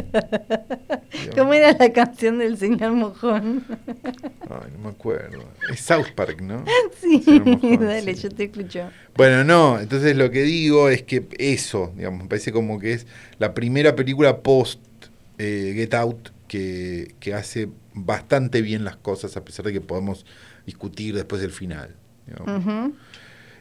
[1.12, 1.36] Dios.
[1.36, 3.66] ¿Cómo era la canción del señor Mojón?
[4.50, 5.44] Ay, no me acuerdo.
[5.70, 6.64] Es South Park, ¿no?
[7.02, 8.22] Sí, Mojón, dale, sí.
[8.24, 8.90] yo te escucho.
[9.16, 13.08] Bueno, no, entonces lo que digo es que eso, digamos, me parece como que es
[13.40, 14.80] la primera película post
[15.38, 20.26] eh, Get Out que, que hace bastante bien las cosas, a pesar de que podemos
[20.66, 21.96] discutir después del final.
[22.48, 22.94] Ujú.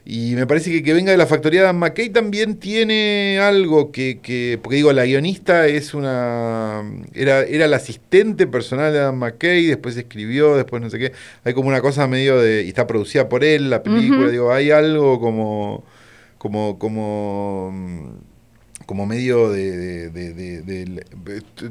[0.04, 4.58] Y me parece que que venga de la factoría McKay también tiene algo que, que-
[4.60, 6.82] porque digo, la guionista es una,
[7.14, 11.12] era, era la asistente personal de Dan McKay, después escribió, después no sé qué,
[11.44, 14.72] hay como una cosa medio de, y está producida por él, la película, digo, hay
[14.72, 15.84] algo como,
[16.38, 18.08] como, como, mm,
[18.86, 21.02] como medio de- de- de- de-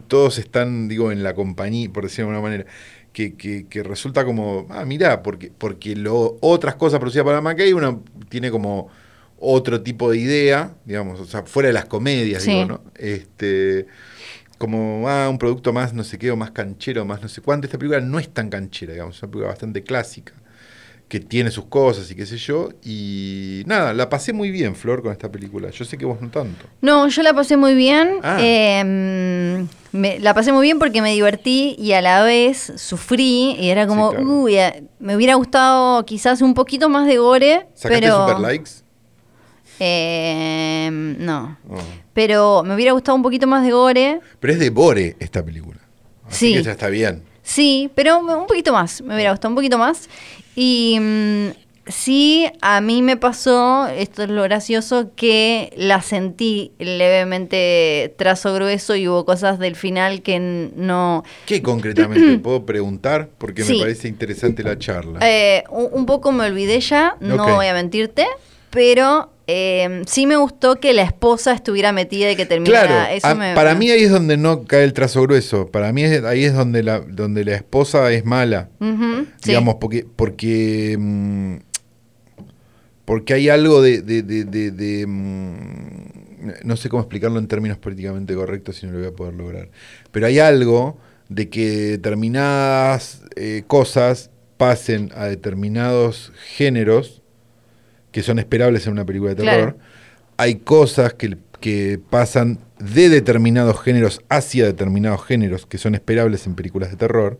[0.07, 2.65] todos están, digo, en la compañía, por decirlo de alguna manera,
[3.13, 7.73] que, que- que resulta como, ah, mirá, porque, porque lo, otras cosas producidas para McKay,
[7.73, 8.89] uno tiene como
[9.39, 12.51] otro tipo de idea, digamos, o sea, fuera de las comedias, Sí.
[12.51, 12.83] digo, ¿no?
[12.95, 13.87] Este,
[14.57, 17.65] como, ah, un producto más no sé qué, o más canchero, más no sé cuánto.
[17.67, 20.33] Esta película no es tan canchera, digamos, es una película bastante clásica,
[21.11, 22.69] que tiene sus cosas y qué sé yo.
[22.85, 25.69] Y nada, la pasé muy bien, Flor, con esta película.
[25.69, 26.65] Yo sé que vos no tanto.
[26.79, 28.19] No, yo la pasé muy bien.
[28.23, 28.37] Ah.
[28.39, 33.67] eh, me- la pasé muy bien porque me divertí y a la vez sufrí y
[33.71, 34.31] era como, Sí, claro.
[34.31, 34.55] uy,
[34.99, 38.71] me hubiera gustado quizás un poquito más de gore, ¿Sacaste pero super likes?
[39.79, 41.75] eh, no, Oh.
[42.13, 44.19] pero me hubiera gustado un poquito más de gore.
[44.39, 45.79] Pero es de Bore esta película.
[46.25, 46.53] Así Sí.
[46.53, 47.23] que ya está bien.
[47.53, 50.07] Sí, pero un poquito más, me hubiera gustado un poquito más.
[50.55, 51.47] Y mm,
[51.87, 58.95] sí, a mí me pasó, esto es lo gracioso, que la sentí levemente trazo grueso
[58.95, 60.39] y hubo cosas del final que
[60.75, 61.23] no...
[61.45, 63.29] ¿Qué concretamente puedo preguntar?
[63.37, 63.73] Porque Sí.
[63.73, 65.19] me parece interesante la charla.
[65.21, 68.25] Eh, un, un poco me olvidé ya, no voy a mentirte,
[68.71, 72.87] pero eh, sí me gustó que la esposa estuviera metida y que terminara...
[72.87, 75.67] Claro, eso a- me- para mí ahí es donde no cae el trazo grueso.
[75.67, 78.69] Para mí es- ahí es donde la, donde la esposa es mala.
[79.45, 81.55] Digamos, porque, porque, mm,
[83.05, 84.01] porque hay algo de...
[84.01, 86.11] de- de- de- de, mm,
[86.63, 89.69] no sé cómo explicarlo en términos políticamente correctos si no lo voy a poder lograr.
[90.11, 90.97] Pero hay algo
[91.29, 97.20] de que determinadas eh, cosas pasen a determinados géneros
[98.11, 99.73] que son esperables en una película de terror.
[99.75, 99.77] Claro.
[100.37, 106.55] Hay cosas que, que pasan de determinados géneros hacia determinados géneros que son esperables en
[106.55, 107.39] películas de terror.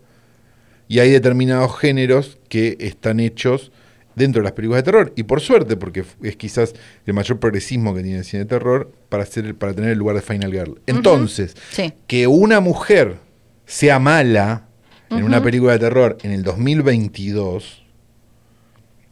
[0.88, 3.72] Y hay determinados géneros que están hechos
[4.16, 5.14] dentro de las películas de terror.
[5.16, 6.74] Y por suerte, porque es quizás
[7.06, 10.16] el mayor progresismo que tiene el cine de terror para, ser, para tener el lugar
[10.18, 10.82] de Final Girl.
[10.86, 11.94] Entonces, Sí.
[12.08, 13.18] que una mujer
[13.66, 14.68] sea mala
[15.10, 17.84] en una película de terror en el 2022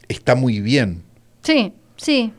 [0.08, 1.04] está muy bien.
[1.44, 2.34] Sí, sí.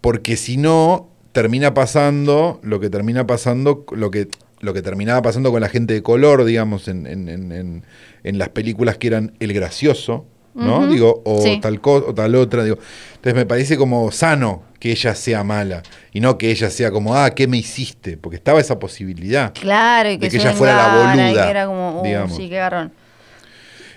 [0.00, 4.28] Porque si no, termina pasando lo que termina pasando, lo que,
[4.60, 7.84] lo que terminaba pasando con la gente de color, digamos, en, en- en- en-
[8.24, 10.88] en las películas que eran el gracioso, ¿no?
[10.88, 11.60] Digo, o Sí.
[11.62, 12.78] tal cosa, o tal otra, digo.
[13.10, 15.84] Entonces me parece como sano que ella sea mala.
[16.12, 18.16] Y no que ella sea como, ah, ¿qué me hiciste?
[18.16, 19.52] Porque estaba esa posibilidad.
[19.54, 22.36] Claro, y De que, que se ella fuera la boluda, que era como, uh, digamos.
[22.36, 22.92] sí, qué garrón.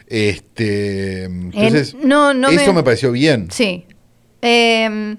[0.08, 3.48] Este, entonces, no, no eso me- me pareció bien.
[3.50, 3.86] Sí.
[4.42, 5.16] Eh,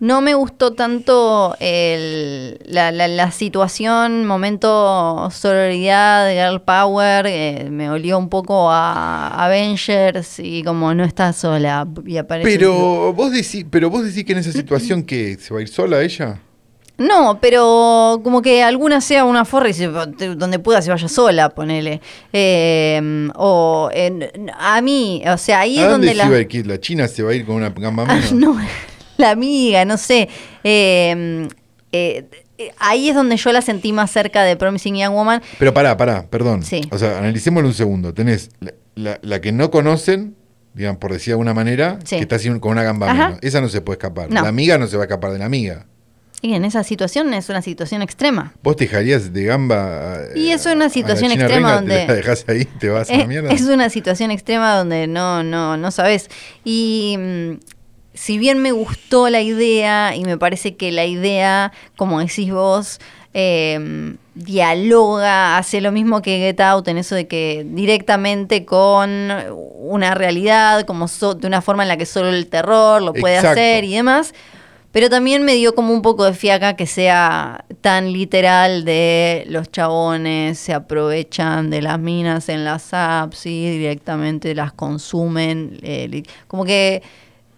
[0.00, 7.26] no me gustó tanto el- la, la- la situación, momento sororidad, girl power.
[7.26, 11.86] eh, me olió un poco a Avengers y como no está sola.
[12.04, 15.54] Y aparece un Pero vos decís, pero vos decís que en esa situación que se
[15.54, 16.40] va a ir sola ella.
[16.96, 21.48] No, pero como que alguna sea una forra y se- donde pueda se vaya sola,
[21.50, 22.00] ponele.
[22.32, 26.26] Eh, o en- a mí, o sea, ahí ¿A es dónde donde se la...
[26.26, 26.66] iba a ir?
[26.66, 28.56] ¿La China se va a ir con una gamba Ah, no,
[29.16, 30.28] la amiga, no sé.
[30.62, 31.48] Eh,
[31.90, 32.24] eh,
[32.58, 35.42] eh, ahí es donde yo la sentí más cerca de Promising Young Woman.
[35.58, 36.62] Pero pará, pará, perdón.
[36.62, 36.82] Sí.
[36.92, 38.14] O sea, analicémoslo un segundo.
[38.14, 40.36] Tenés la, la- la que no conocen,
[40.74, 42.16] digamos, por decir de alguna manera, Sí.
[42.16, 43.36] que está con una gamba.
[43.42, 44.30] Esa no se puede escapar.
[44.30, 44.42] No.
[44.42, 45.86] La amiga no se va a escapar de la amiga.
[46.44, 48.52] Y en esa situación es una situación extrema.
[48.62, 50.12] Vos te dejarías de gamba.
[50.16, 52.44] a- Y eso es una a la situación China extrema Reina, donde- Te la dejás
[52.48, 53.50] ahí, te vas a la Es, mierda.
[53.50, 56.28] es una situación extrema donde no, no, no sabes.
[56.62, 57.52] Y mm,
[58.12, 63.00] si bien me gustó la idea, y me parece que la idea, como decís vos,
[63.32, 69.32] eh, dialoga, hace lo mismo que Get Out en eso de que directamente con
[69.78, 73.36] una realidad, como so- de una forma en la que solo el terror lo puede
[73.36, 73.52] Exacto.
[73.60, 74.34] hacer y demás.
[74.94, 79.68] Pero también me dio como un poco de fiaca que sea tan literal de los
[79.72, 85.80] chabones se aprovechan de las minas en las apps y directamente las consumen.
[85.82, 87.02] eh, como que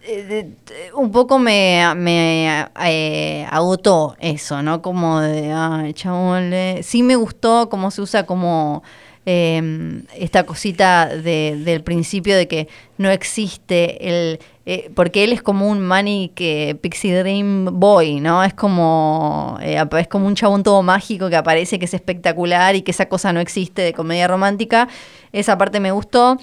[0.08, 0.48] eh,
[0.94, 4.80] un poco me, me eh, agotó eso, ¿no?
[4.80, 6.82] Como de, ay, chabón, le-".
[6.82, 8.82] sí me gustó cómo se usa como
[9.26, 14.38] eh, esta cosita de- del principio de que no existe el...
[14.68, 18.42] eh, porque él es como un Manic eh, Pixie Dream Boy, ¿no?
[18.42, 22.82] Es como, eh, es como un chabón todo mágico que aparece, que es espectacular y
[22.82, 24.88] que esa cosa no existe de comedia romántica.
[25.30, 26.36] Esa parte me gustó.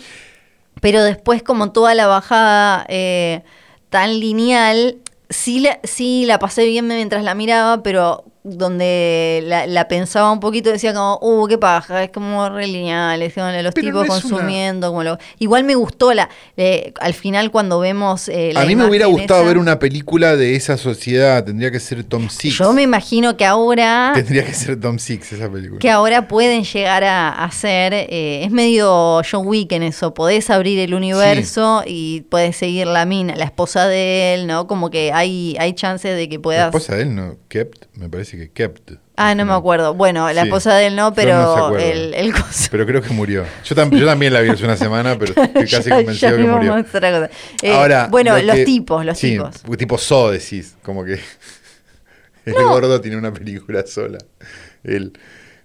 [0.79, 3.43] Pero después, como toda la bajada eh,
[3.89, 4.99] tan lineal,
[5.29, 10.39] sí la, sí la pasé bien mientras la miraba, pero donde la, la pensaba un
[10.39, 14.07] poquito decía como, uh, qué paja, es como re lineal, es como los Pero tipos
[14.07, 15.17] no es una- consumiendo, como lo...
[15.39, 19.05] Igual me gustó la, eh, al final cuando vemos eh, la a mí me hubiera
[19.05, 21.43] gustado esa, ver una película de esa sociedad.
[21.43, 22.57] Tendría que ser Tom Six.
[22.57, 24.11] Yo me imagino que ahora...
[24.13, 25.79] Tendría que ser Tom Six esa película.
[25.79, 30.79] que ahora pueden llegar a hacer, eh, es medio John Wick en eso, podés abrir
[30.79, 34.67] el universo y puedes seguir la mina, la esposa de él, ¿no?
[34.67, 36.65] Como que hay, hay chances de que La puedas...
[36.67, 38.91] esposa de él no, Kept, me parece que Kept.
[39.15, 39.93] Ah, no me acuerdo.
[39.93, 40.47] Bueno, la Sí.
[40.47, 43.45] esposa de él no, pero el, el coso- Pero creo que murió.
[43.63, 46.37] Yo, tam- yo también la vi hace una semana, pero estoy casi Ya- convencido ya
[46.37, 46.75] que murió.
[46.75, 47.29] otra cosa.
[47.61, 49.61] Eh, Ahora, bueno, lo los que- tipos, los sí, tipos.
[49.77, 51.19] Tipo So decís, como que
[52.45, 54.17] el gordo tiene una película sola.
[54.83, 55.13] Él,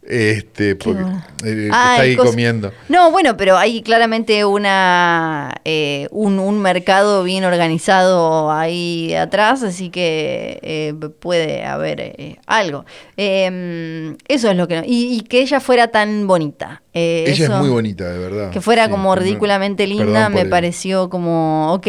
[0.09, 1.03] este, porque
[1.45, 2.73] eh, Ah, está ahí comiendo.
[2.89, 9.91] No, bueno, pero hay claramente una eh, un, un mercado bien organizado ahí atrás, así
[9.91, 12.85] que eh, puede haber eh, algo.
[13.17, 14.77] Eh, eso es lo que...
[14.77, 16.83] no- y, y que ella fuera tan bonita.
[16.99, 18.51] Eh, Ella eso- es muy bonita, de verdad.
[18.51, 21.87] Que fuera Sí, como ridículamente linda, me pareció como, ok,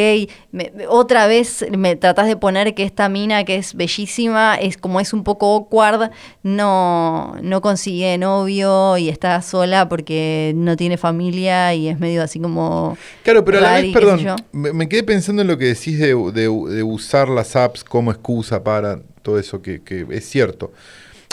[0.51, 4.99] me- otra vez me tratás de poner que esta mina que es bellísima, es como
[4.99, 6.11] es un poco awkward,
[6.43, 12.39] no, no consigue novio y está sola porque no tiene familia y es medio así
[12.39, 12.97] como...
[13.23, 16.15] Claro, pero a la vez, perdón, me, me quedé pensando en lo que decís de,
[16.15, 20.71] de- de usar las apps como excusa para todo eso, que, que es cierto.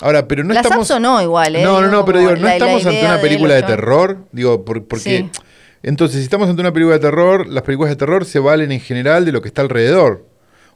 [0.02, 0.90] Ahora, pero no Las estamos...
[0.90, 1.62] apps o no igual, ¿eh?
[1.64, 4.64] No, no, no, pero digo, no la- la estamos ante una película de terror, digo,
[4.64, 5.00] por- porque...
[5.32, 5.40] Sí.
[5.82, 8.80] Entonces, si estamos ante una película de terror, las películas de terror se valen en
[8.80, 10.26] general de lo que está alrededor.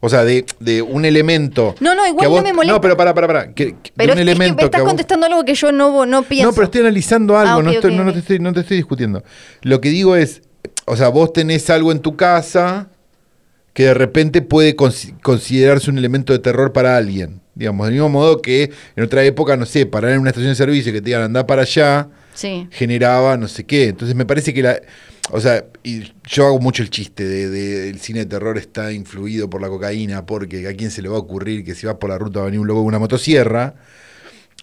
[0.03, 1.75] O sea, de, de un elemento.
[1.81, 2.73] No, no, igual no me molesta.
[2.75, 3.53] No, pero para, para, para.
[3.53, 6.07] Que, que- Pero de un que elemento me estás vos- contestando algo que yo no,
[6.07, 6.49] no pienso.
[6.49, 9.23] No, pero estoy analizando algo, Ah, no, estoy, no, te estoy, no te estoy discutiendo.
[9.63, 10.41] Lo que digo es,
[10.87, 12.89] o sea, vos tenés algo en tu casa
[13.73, 17.41] que de repente puede consi- considerarse un elemento de terror para alguien.
[17.55, 20.57] Digamos, del mismo modo que en otra época, no sé, parar en una estación de
[20.57, 22.67] servicio que te digan andar para allá, Sí.
[22.71, 23.89] generaba no sé qué.
[23.89, 24.81] Entonces me parece que la.
[25.33, 28.93] O sea, y yo hago mucho el chiste de, de el cine de terror está
[28.93, 31.97] influido por la cocaína, porque a quién se le va a ocurrir que si vas
[31.97, 33.75] por la ruta va a venir un loco con una motosierra.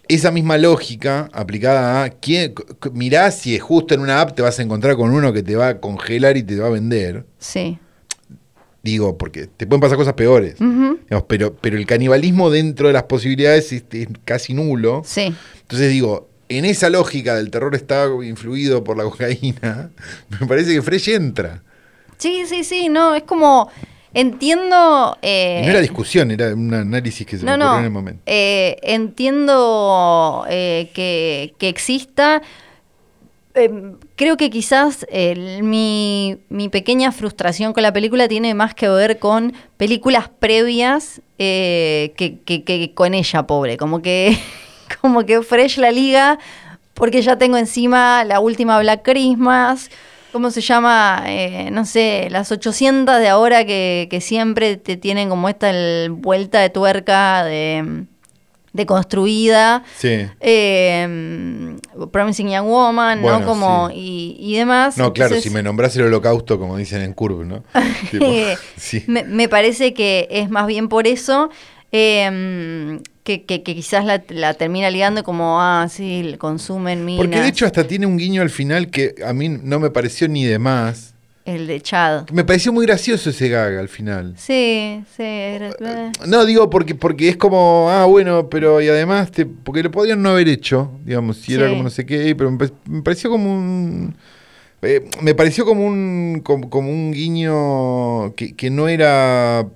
[0.08, 2.54] Esa misma lógica aplicada a quién,
[2.92, 5.54] mirá si es justo en una app te vas a encontrar con uno que te
[5.54, 7.24] va a congelar y te va a vender.
[7.38, 7.78] Sí.
[8.88, 10.54] Digo, porque te pueden pasar cosas peores.
[10.58, 15.02] Digamos, pero, pero el canibalismo dentro de las posibilidades es, es casi nulo.
[15.04, 15.34] Sí.
[15.60, 19.90] Entonces digo, en esa lógica del terror está influido por la cocaína,
[20.40, 21.62] me parece que Fresh entra.
[22.16, 23.68] Sí, sí, sí, no, es como.
[24.14, 25.16] Entiendo.
[25.20, 27.78] eh, Y no era discusión, era un análisis que se no, me ocurrió no.
[27.80, 28.22] en el momento.
[28.24, 32.42] eh, entiendo eh, que, que exista.
[33.58, 33.70] Eh,
[34.16, 35.06] creo que quizás
[35.62, 42.14] mi, mi pequeña frustración con la película tiene más que ver con películas previas eh,
[42.16, 43.76] que con ella, pobre.
[43.76, 44.38] Como que,
[45.02, 46.38] como que Fresh la liga,
[46.94, 49.90] porque ya tengo encima la última Black Christmas.
[50.32, 51.22] ¿Cómo se llama?
[51.26, 56.10] Eh, no sé, las 800 de ahora que, que siempre te tienen como esta el-
[56.10, 58.04] vuelta de tuerca de,
[58.72, 59.82] de construida.
[59.96, 60.26] Sí.
[60.40, 61.76] Eh,
[62.12, 63.46] Promising Young Woman, Bueno, ¿no?
[63.46, 63.94] Como, sí.
[63.96, 64.96] y, y demás.
[64.98, 67.64] No, claro, si me nombras el holocausto, como dicen en Curve, ¿no?
[68.10, 68.26] Tipo,
[68.76, 69.04] sí.
[69.06, 71.50] me, me parece que es más bien por eso
[71.92, 77.24] eh, que, que- que quizás la, la termina ligando como, ah, sí, consumen minas.
[77.24, 80.28] Porque de hecho hasta tiene un guiño al final que a mí no me pareció
[80.28, 81.14] ni de más.
[81.48, 82.28] El de Chad.
[82.30, 84.34] Me pareció muy gracioso ese gag al final.
[84.36, 85.22] Sí, sí.
[85.22, 86.12] era- eh.
[86.26, 90.20] No, digo porque, porque es como, ah, bueno, pero y además, te, porque lo podrían
[90.22, 93.30] no haber hecho, digamos, si era como no sé qué, pero me, pa- me pareció
[93.30, 94.14] como un...
[94.82, 99.66] eh, me pareció como un, como, como un guiño que, que no era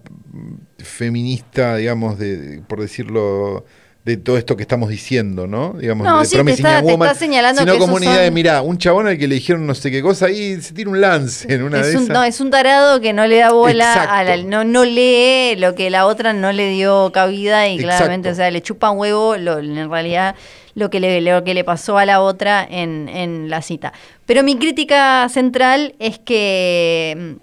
[0.78, 3.64] feminista, digamos, de, por decirlo,
[4.04, 5.74] de todo esto que estamos diciendo, ¿no?
[5.78, 8.06] Digamos, No, de sí, te está- Young te Woman, está señalando sino que como una
[8.06, 10.60] idea de, son- mira, un chabón al que le dijeron no sé qué cosa y
[10.60, 12.14] se tira un lance en una es de un, esas.
[12.16, 15.76] no, es un tarado que no le da bola, a la- no, no lee lo
[15.76, 17.96] que la otra no le dio cabida y Exacto.
[17.98, 20.34] claramente, o sea, le chupa un huevo lo- en realidad
[20.74, 23.92] lo que le, lo que le pasó a la otra en, en la cita.
[24.26, 27.36] Pero mi crítica central es que...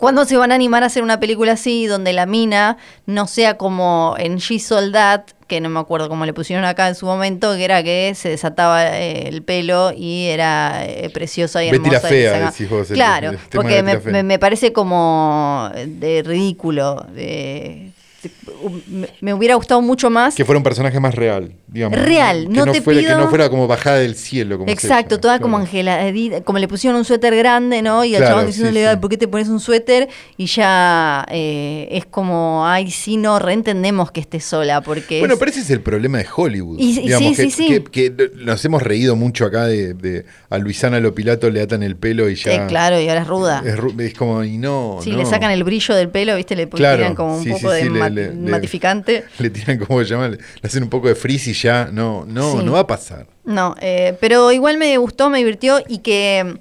[0.00, 3.58] ¿Cuándo se van a animar a hacer una película así donde la mina no sea
[3.58, 7.04] como en She Sold That, que no me acuerdo cómo le pusieron acá en su
[7.04, 11.90] momento, que era que se desataba eh, el pelo y era eh, preciosa y Betty
[11.90, 12.08] la hermosa?
[12.08, 15.70] y fea, decís vos, el- Claro, el tema porque me, la me- me parece como
[15.74, 17.04] de ridículo.
[17.14, 17.90] de-
[19.20, 20.34] me, hubiera gustado mucho más.
[20.34, 21.98] Que fuera un personaje más real, digamos.
[21.98, 24.58] Real, que no te fuera, pido- Que no fuera como bajada del cielo.
[24.58, 25.42] Como Exacto, toda claro.
[25.42, 26.00] como Angela,
[26.44, 28.04] como le pusieron un suéter grande, ¿no?
[28.04, 29.00] Y el Claro, chabón diciéndole, sí, "Ay, sí.
[29.00, 30.08] ¿por qué te pones un suéter?
[30.36, 35.40] Y ya eh, es como, ay, sí, no, reentendemos que esté sola, porque Bueno, es-
[35.40, 36.78] pero ese es el problema de Hollywood.
[36.78, 41.60] Y- digamos, sí, que, nos hemos reído mucho acá de, de a Luisana Lopilato le
[41.62, 42.52] atan el pelo y ya.
[42.54, 43.62] eh, claro, y ahora es ruda.
[43.98, 44.98] Es, como, y no.
[45.02, 45.18] Sí, no.
[45.18, 46.56] le sacan el brillo del pelo, ¿viste?
[46.56, 49.24] Le Claro, tiran como un poco de le- mat- le- le- matificante.
[49.38, 50.28] Le tiran, ¿cómo se llama?
[50.28, 51.88] Le, le hacen un poco de frizz y ya.
[51.92, 52.64] No, no, Sí.
[52.64, 53.26] no va a pasar.
[53.44, 56.58] No, eh, pero igual me gustó, me divirtió y que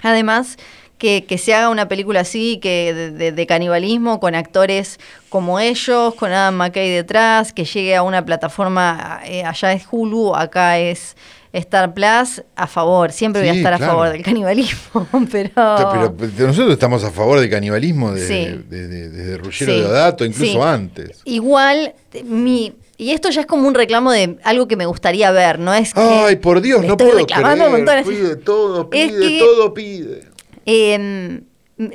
[0.00, 0.56] además
[0.98, 4.98] que, que se haga una película así, que de, de- de canibalismo, con actores
[5.28, 10.34] como ellos, con Adam McKay detrás, que llegue a una plataforma, eh, allá es Hulu,
[10.36, 11.16] acá es
[11.54, 13.92] Star Plus, a favor, siempre voy a Sí, estar a claro.
[13.92, 15.50] favor del canibalismo, pero...
[15.54, 18.62] Pero, pero nosotros estamos a favor del canibalismo de- Sí.
[18.68, 21.20] de- de- desde Ruggiero Sí, de Odato, incluso antes.
[21.24, 21.94] Igual,
[22.24, 22.74] mi...
[22.96, 25.74] Y esto ya es como un reclamo de algo que me gustaría ver, ¿no?
[25.74, 28.04] Es que Ay, por Dios, no puedo creer.
[28.04, 30.22] Pide todo, Es pide, que- todo pide.
[30.66, 31.40] Eh,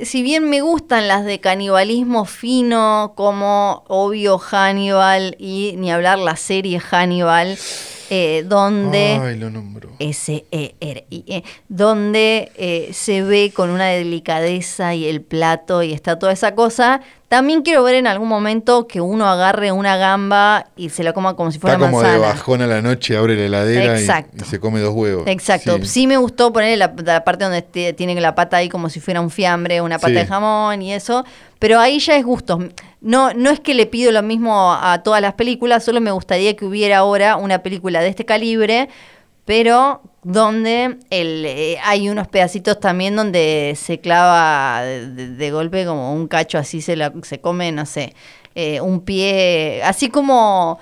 [0.02, 6.36] si bien me gustan las de canibalismo fino, como obvio Hannibal y ni hablar la
[6.36, 7.56] serie Hannibal,
[8.10, 9.90] eh, donde Ay, lo nombró.
[10.00, 16.54] S-E-R-I-E, donde eh, se ve con una delicadeza y el plato y está toda esa
[16.54, 17.00] cosa.
[17.30, 21.36] También quiero ver en algún momento que uno agarre una gamba y se la coma
[21.36, 22.14] como si fuera Está como manzana.
[22.18, 25.28] de bajón a la noche, abre la heladera y- se come dos huevos.
[25.28, 25.76] Exacto.
[25.78, 25.86] Sí.
[25.86, 26.06] Sí.
[26.08, 29.20] me gustó ponerle la, la parte donde te- tiene la pata ahí como si fuera
[29.20, 30.14] un fiambre, una pata Sí.
[30.14, 31.24] de jamón y eso.
[31.60, 32.58] Pero ahí ya es gusto.
[33.00, 36.56] No, no es que le pido lo mismo a todas las películas, solo me gustaría
[36.56, 38.88] que hubiera ahora una película de este calibre,
[39.44, 45.84] pero donde el, eh, hay unos pedacitos también donde se clava de, de- de golpe
[45.86, 48.14] como un cacho, así se, la, se come, no sé,
[48.54, 50.78] eh, un pie, así como...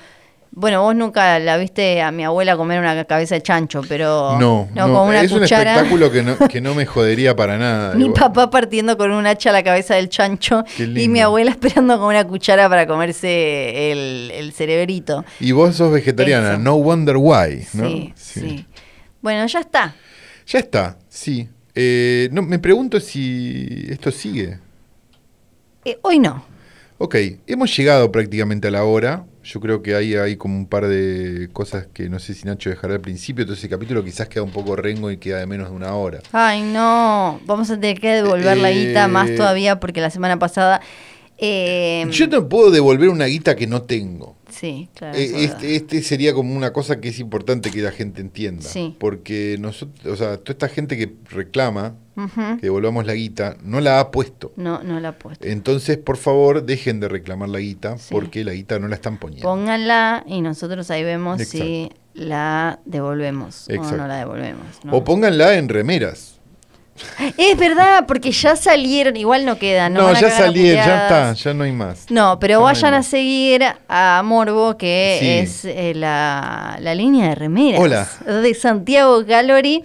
[0.50, 4.66] Bueno, vos nunca la viste a mi abuela comer una cabeza de chancho, pero No,
[4.74, 5.72] no, con una es un cuchara.
[5.74, 7.94] espectáculo que no, que no me jodería para nada.
[7.94, 8.18] Mi igual.
[8.18, 12.26] papá partiendo con un hacha la cabeza del chancho y mi abuela esperando con una
[12.26, 15.24] cuchara para comerse el, el cerebrito.
[15.38, 16.58] Y vos sos vegetariana, Eso.
[16.60, 17.86] no wonder why, ¿no?
[17.86, 18.66] Sí, sí,
[19.20, 19.94] Bueno, ya está.
[20.46, 21.48] Ya está, sí.
[21.74, 24.58] Eh, no, me pregunto si esto sigue.
[25.84, 26.44] Eh, hoy no.
[26.98, 27.16] Ok,
[27.46, 29.24] hemos llegado prácticamente a la hora.
[29.44, 32.70] Yo creo que ahí hay como un par de cosas que no sé si Nacho
[32.70, 33.42] dejará al principio.
[33.42, 36.18] Entonces el capítulo quizás queda un poco rengo y queda de menos de una hora.
[36.32, 37.40] Ay, no.
[37.46, 40.80] Vamos a tener que devolver la guita Eh, más todavía porque la semana pasada.
[41.38, 44.36] Eh, Yo no puedo devolver una guita que no tengo.
[44.50, 45.16] Sí, claro.
[45.16, 45.44] Eh.
[45.44, 48.62] Este, este sería como una cosa que es importante que la gente entienda.
[48.68, 48.96] Sí.
[48.98, 51.94] Porque nosotros, o sea, toda esta gente que reclama
[52.60, 54.52] que devolvamos la guita, no la ha puesto.
[54.56, 55.46] No, no la he puesto.
[55.46, 58.08] Entonces, por favor, dejen de reclamar la guita, Sí.
[58.12, 59.48] porque la guita no la están poniendo.
[59.48, 61.64] Pónganla y nosotros ahí vemos Exacto.
[61.64, 64.66] si la devolvemos o no la devolvemos.
[64.82, 64.92] ¿no?
[64.96, 66.37] O pónganla en remeras.
[67.36, 70.02] Es verdad, porque ya salieron, igual no queda, ¿no?
[70.02, 72.06] No, a ya a salieron, ya está, ya no hay más.
[72.10, 73.06] No, pero Ya no vayan a más.
[73.06, 75.28] seguir a Morbo, que Sí.
[75.28, 78.08] es eh, la, la línea de remeras Hola.
[78.42, 79.82] de Santiago Gallery,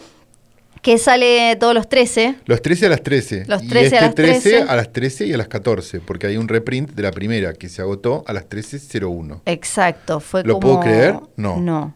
[0.82, 2.36] que sale todos los 13.
[2.46, 3.44] Los 13 a las 13.
[3.48, 4.70] Los y 13 este a las 13 13.
[4.70, 7.70] a las 13 y a las 14, porque hay un reprint de la primera que
[7.70, 9.42] se agotó a las 13.01.
[9.46, 10.62] Exacto, fue ¿Lo como...
[10.68, 11.16] puedo creer?
[11.38, 11.58] No.
[11.58, 11.94] No.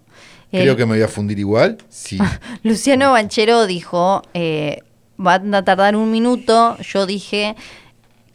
[0.49, 1.77] Creo El- que me voy a fundir igual.
[1.89, 2.17] Sí.
[2.63, 4.79] Luciano Banchero dijo, eh,
[5.17, 7.55] van a tardar un minuto, yo dije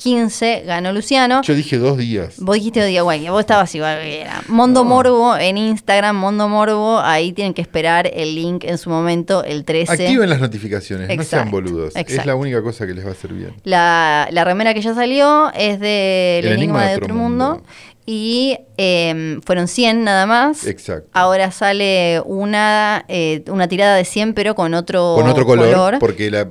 [0.02, 1.42] 15, ganó Luciano.
[1.42, 2.34] Yo dije dos días.
[2.38, 4.42] Vos dijiste día guay, vos estabas igual era.
[4.48, 9.44] Mondo Morbo en Instagram, Mondo Morbo, ahí tienen que esperar el link en su momento,
[9.44, 9.92] el 13.
[9.92, 11.94] Activen las notificaciones, no sean Exacto, boludos.
[11.94, 13.54] Es la única cosa que les va a hacer bien.
[13.62, 17.62] La, la remera que ya salió es de El, Enigma, de Otro Mundo.
[18.04, 20.66] Y eh, fueron 100 nada más.
[20.66, 21.08] Exacto.
[21.12, 26.28] Ahora sale una, eh, una tirada de 100, pero con otro, Con otro color, porque
[26.28, 26.48] la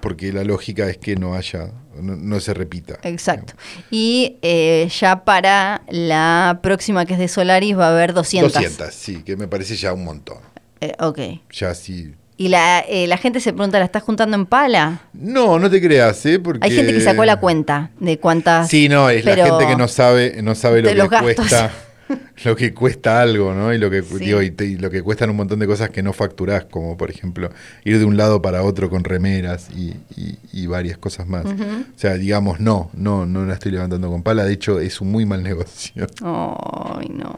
[0.00, 2.98] porque la lógica es que no haya, no, no se repita.
[3.02, 3.54] Exacto.
[3.90, 8.52] Y eh, ya para la próxima que es de Solaris va a haber 200.
[8.52, 10.38] 200, sí, que me parece ya un montón.
[10.80, 11.18] Eh, ok.
[11.52, 12.14] Ya sí.
[12.36, 15.02] Y la, eh, la gente se pregunta, ¿la estás juntando en pala?
[15.12, 16.38] No, no te creas, ¿eh?
[16.38, 16.64] Porque...
[16.64, 18.68] Hay gente que sacó la cuenta de cuántas...
[18.68, 21.72] Sí, no, es pero la gente que no sabe, no sabe lo que cuesta.
[22.44, 23.72] Lo que cuesta algo, ¿no?
[23.74, 24.16] Y lo que Sí.
[24.18, 26.96] digo, y, te- y lo que cuestan un montón de cosas que no facturás, como
[26.96, 27.50] por ejemplo
[27.84, 31.44] ir de un lado para otro con remeras y, y- y varias cosas más.
[31.46, 34.44] O sea, digamos, no, no, no la estoy levantando con pala.
[34.44, 36.06] De hecho, es un muy mal negocio.
[36.22, 37.36] Ay, no.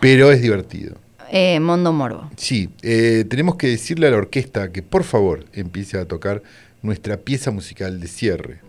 [0.00, 0.96] Pero es divertido.
[1.32, 2.30] Eh, Mondo Morbo.
[2.36, 6.42] Sí, eh, tenemos que decirle a la orquesta que por favor empiece a tocar
[6.82, 8.60] nuestra pieza musical de cierre.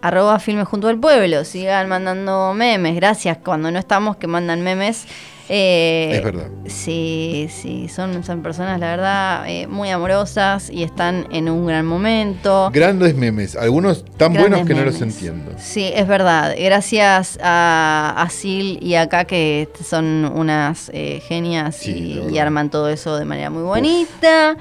[0.00, 1.44] Arroba Filme Junto al Pueblo.
[1.44, 2.94] Sigan mandando memes.
[2.94, 3.38] Gracias.
[3.38, 5.06] Cuando no estamos, que mandan memes.
[5.48, 6.48] Eh, Es verdad.
[6.66, 7.88] Sí, sí.
[7.88, 12.70] Son, son personas, la verdad, eh, muy amorosas y están en un gran momento.
[12.72, 15.52] Grandes memes, algunos tan Grandes buenos que no los entiendo.
[15.58, 16.54] Sí, es verdad.
[16.58, 22.88] Gracias a, a Sil y acá que son unas eh, genias Sí, y, arman todo
[22.88, 24.50] eso de manera muy bonita.
[24.50, 24.56] Em,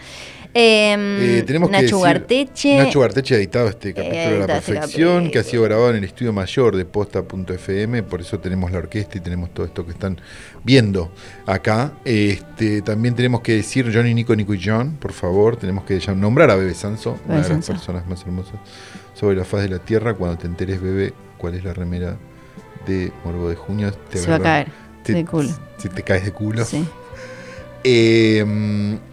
[0.59, 2.77] Eh, tenemos Nacho que decir, Garteche.
[2.77, 5.97] Nacho Garteche ha editado este capítulo a la este perfección, que ha sido grabado en
[5.97, 9.91] el estudio mayor de posta.fm, por eso tenemos la orquesta y tenemos todo esto que
[9.91, 10.19] están
[10.63, 11.11] viendo
[11.45, 11.93] acá.
[12.05, 16.13] Este, también tenemos que decir Johnny, Nico, Nico y John, por favor, tenemos que ya
[16.13, 18.55] nombrar a Bebe Sanso, una de las personas más hermosas
[19.13, 20.13] sobre la faz de la tierra.
[20.13, 22.17] Cuando te enteres, Bebe, cuál es la remera
[22.85, 24.67] de Morbo de Junio, te Se va a caer
[25.03, 25.49] te- de culo.
[25.77, 26.65] Si te caes de culo.
[26.65, 26.85] Sí.
[27.89, 28.43] Eh,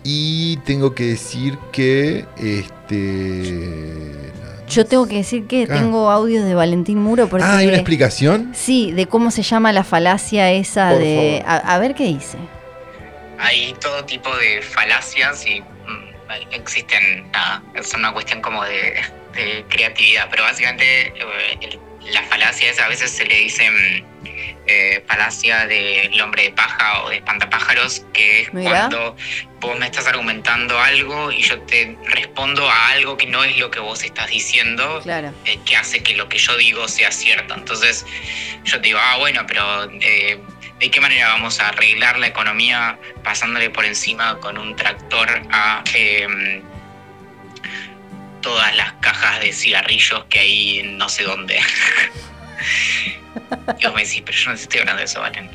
[0.02, 4.32] y tengo que decir que este
[4.68, 5.74] Yo tengo que decir que Ah.
[5.74, 7.44] tengo audios de Valentín Muro porque...
[7.46, 8.50] Ah, ¿hay una explicación?
[8.52, 11.42] Sí, de cómo se llama la falacia esa Por de...
[11.44, 11.62] favor.
[11.64, 12.36] A, a ver qué dice.
[13.38, 18.94] hay todo tipo de falacias y mm, existen, nada, es una cuestión como de,
[19.34, 21.12] de creatividad, pero básicamente eh,
[21.60, 21.78] el-
[22.12, 24.24] la falacia es a veces se le dice mm,
[24.66, 28.70] eh, falacia del hombre de paja o de espantapájaros, que es Mira.
[28.88, 29.16] cuando
[29.60, 33.70] vos me estás argumentando algo y yo te respondo a algo que no es lo
[33.70, 35.32] que vos estás diciendo, Claro.
[35.44, 37.54] eh, que hace que lo que yo digo sea cierto.
[37.54, 38.06] Entonces
[38.64, 40.40] yo te digo, ah, bueno, pero eh,
[40.78, 45.82] ¿de qué manera vamos a arreglar la economía pasándole por encima con un tractor a
[45.94, 46.62] eh,
[48.44, 51.58] todas las cajas de cigarrillos que hay en no sé dónde?
[53.78, 55.50] y vos me decís, pero yo no te estoy hablando de eso, Valen.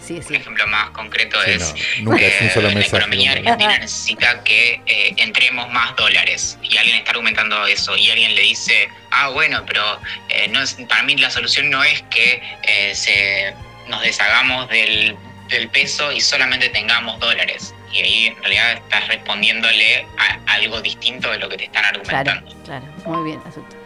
[0.00, 0.34] sí, Un sí.
[0.34, 3.52] ejemplo más concreto Sí, es no, nunca es un solo la mensaje, economía nunca.
[3.52, 8.42] argentina necesita que eh, entremos más dólares y alguien está argumentando eso y alguien le
[8.42, 10.00] dice, ah, bueno, pero
[10.30, 13.54] eh, no es, para mí la solución no es que eh, se,
[13.88, 15.16] nos deshagamos del,
[15.48, 17.74] del peso y solamente tengamos dólares.
[17.92, 22.00] Y ahí en realidad estás respondiéndole a algo distinto de lo que te están Claro,
[22.00, 22.64] argumentando.
[22.64, 22.84] claro.
[23.04, 23.76] Muy bien, acepto.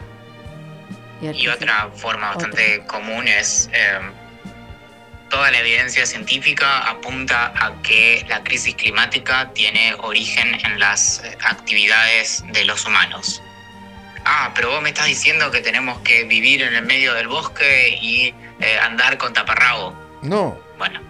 [1.20, 3.98] a ver Y otra forma bastante común es eh,
[5.30, 11.36] toda la evidencia científica apunta a que la crisis climática tiene origen en las eh,
[11.42, 13.42] actividades de los humanos.
[14.26, 17.98] Ah, pero vos me estás diciendo que tenemos que vivir en el medio del bosque
[18.00, 19.94] y eh, andar con taparrabo.
[20.22, 21.00] No, Bueno,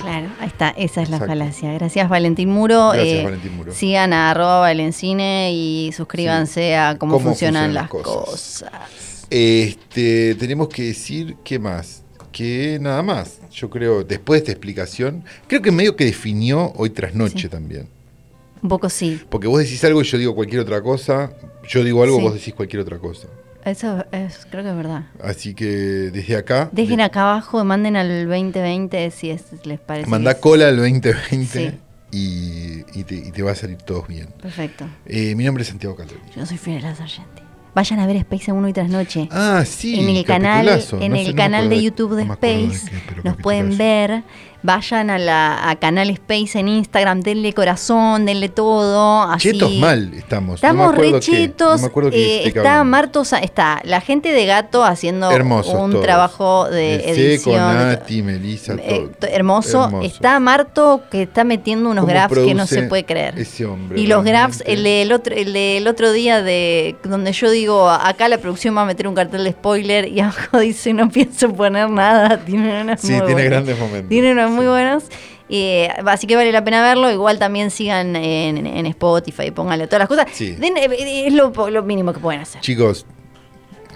[0.00, 1.32] Claro, ahí está, esa es la Exacto.
[1.32, 1.72] falacia.
[1.74, 2.90] Gracias Valentín Muro.
[2.92, 3.72] gracias Eh, Valentín Muro.
[3.72, 8.70] Sigan a arroba Valencine y suscríbanse a cómo, Cómo funcionan, funcionan las las cosas.
[8.70, 9.26] cosas.
[9.30, 12.02] Este, tenemos que decir, ¿qué más?
[12.32, 16.90] Que nada más, yo creo, después de esta explicación, creo que medio que definió hoy
[16.90, 17.48] tras noche Sí.
[17.48, 17.88] también.
[18.62, 19.20] Un poco sí.
[19.28, 21.32] Porque vos decís algo y yo digo cualquier otra cosa,
[21.68, 22.22] yo digo algo, Sí.
[22.22, 23.28] vos decís cualquier otra cosa.
[23.68, 25.04] Eso es, creo que es verdad.
[25.22, 30.08] Así que desde acá, Dejen de- acá abajo, manden al 2020 si es, les parece.
[30.30, 31.78] es- cola al 2020 Sí.
[32.10, 34.28] y, y te, y te va a salir todo bien.
[34.40, 34.86] Perfecto.
[35.06, 36.22] Eh, mi nombre es Santiago Calderón.
[36.34, 37.42] Yo soy Fiorella Sargenti.
[37.74, 39.28] Vayan a ver Space en uno y tras noche.
[39.30, 40.00] Ah, sí.
[40.00, 42.32] en el canal, en No el sé, no me canal de de- YouTube de de
[42.32, 42.90] Space.
[42.90, 44.22] qué, pero Nos pueden ver.
[44.68, 49.22] Vayan a la a canal Space en Instagram, denle corazón, denle todo.
[49.22, 49.52] Así.
[49.52, 50.56] Chetos mal estamos.
[50.56, 52.88] Estamos no qué, eh, está cabrón.
[52.90, 56.04] Marto, está la gente de Gato haciendo Hermosos un todos.
[56.04, 57.74] trabajo de El Seco, edición.
[57.78, 59.30] Nati, Melissa, Eh, todo.
[59.30, 59.84] hermoso.
[59.84, 60.06] Hermoso.
[60.06, 63.38] Está Marto que está metiendo unos ¿Cómo graphs que no se puede creer.
[63.38, 63.98] Ese hombre.
[63.98, 68.28] Y los graphs, el del otro, el del otro día de donde yo digo, acá
[68.28, 71.88] la producción va a meter un cartel de spoiler y abajo dice no pienso poner
[71.88, 72.38] nada.
[72.44, 74.10] Tiene unas Sí, tiene grandes momentos.
[74.10, 75.04] Tiene unas muy buenas.
[75.50, 77.10] Eh, así que vale la pena verlo.
[77.10, 80.26] Igual también sigan en, en Spotify, pónganle todas las cosas.
[80.32, 80.52] Sí.
[80.52, 82.60] Den- eh, es lo, lo mínimo que pueden hacer.
[82.60, 83.06] Chicos,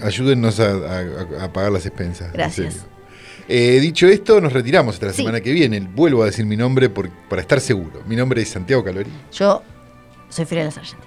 [0.03, 2.29] ayúdennos a, a- a pagar las expensas.
[2.29, 2.87] en Gracias.
[3.49, 5.19] Eh, dicho esto, nos retiramos hasta la Sí.
[5.19, 5.81] semana que viene.
[5.81, 8.03] Vuelvo a decir mi nombre por- para estar seguro.
[8.07, 9.11] Mi nombre es Santiago Calori.
[9.33, 9.63] Yo
[10.31, 11.07] soy Fiorella Sargenti.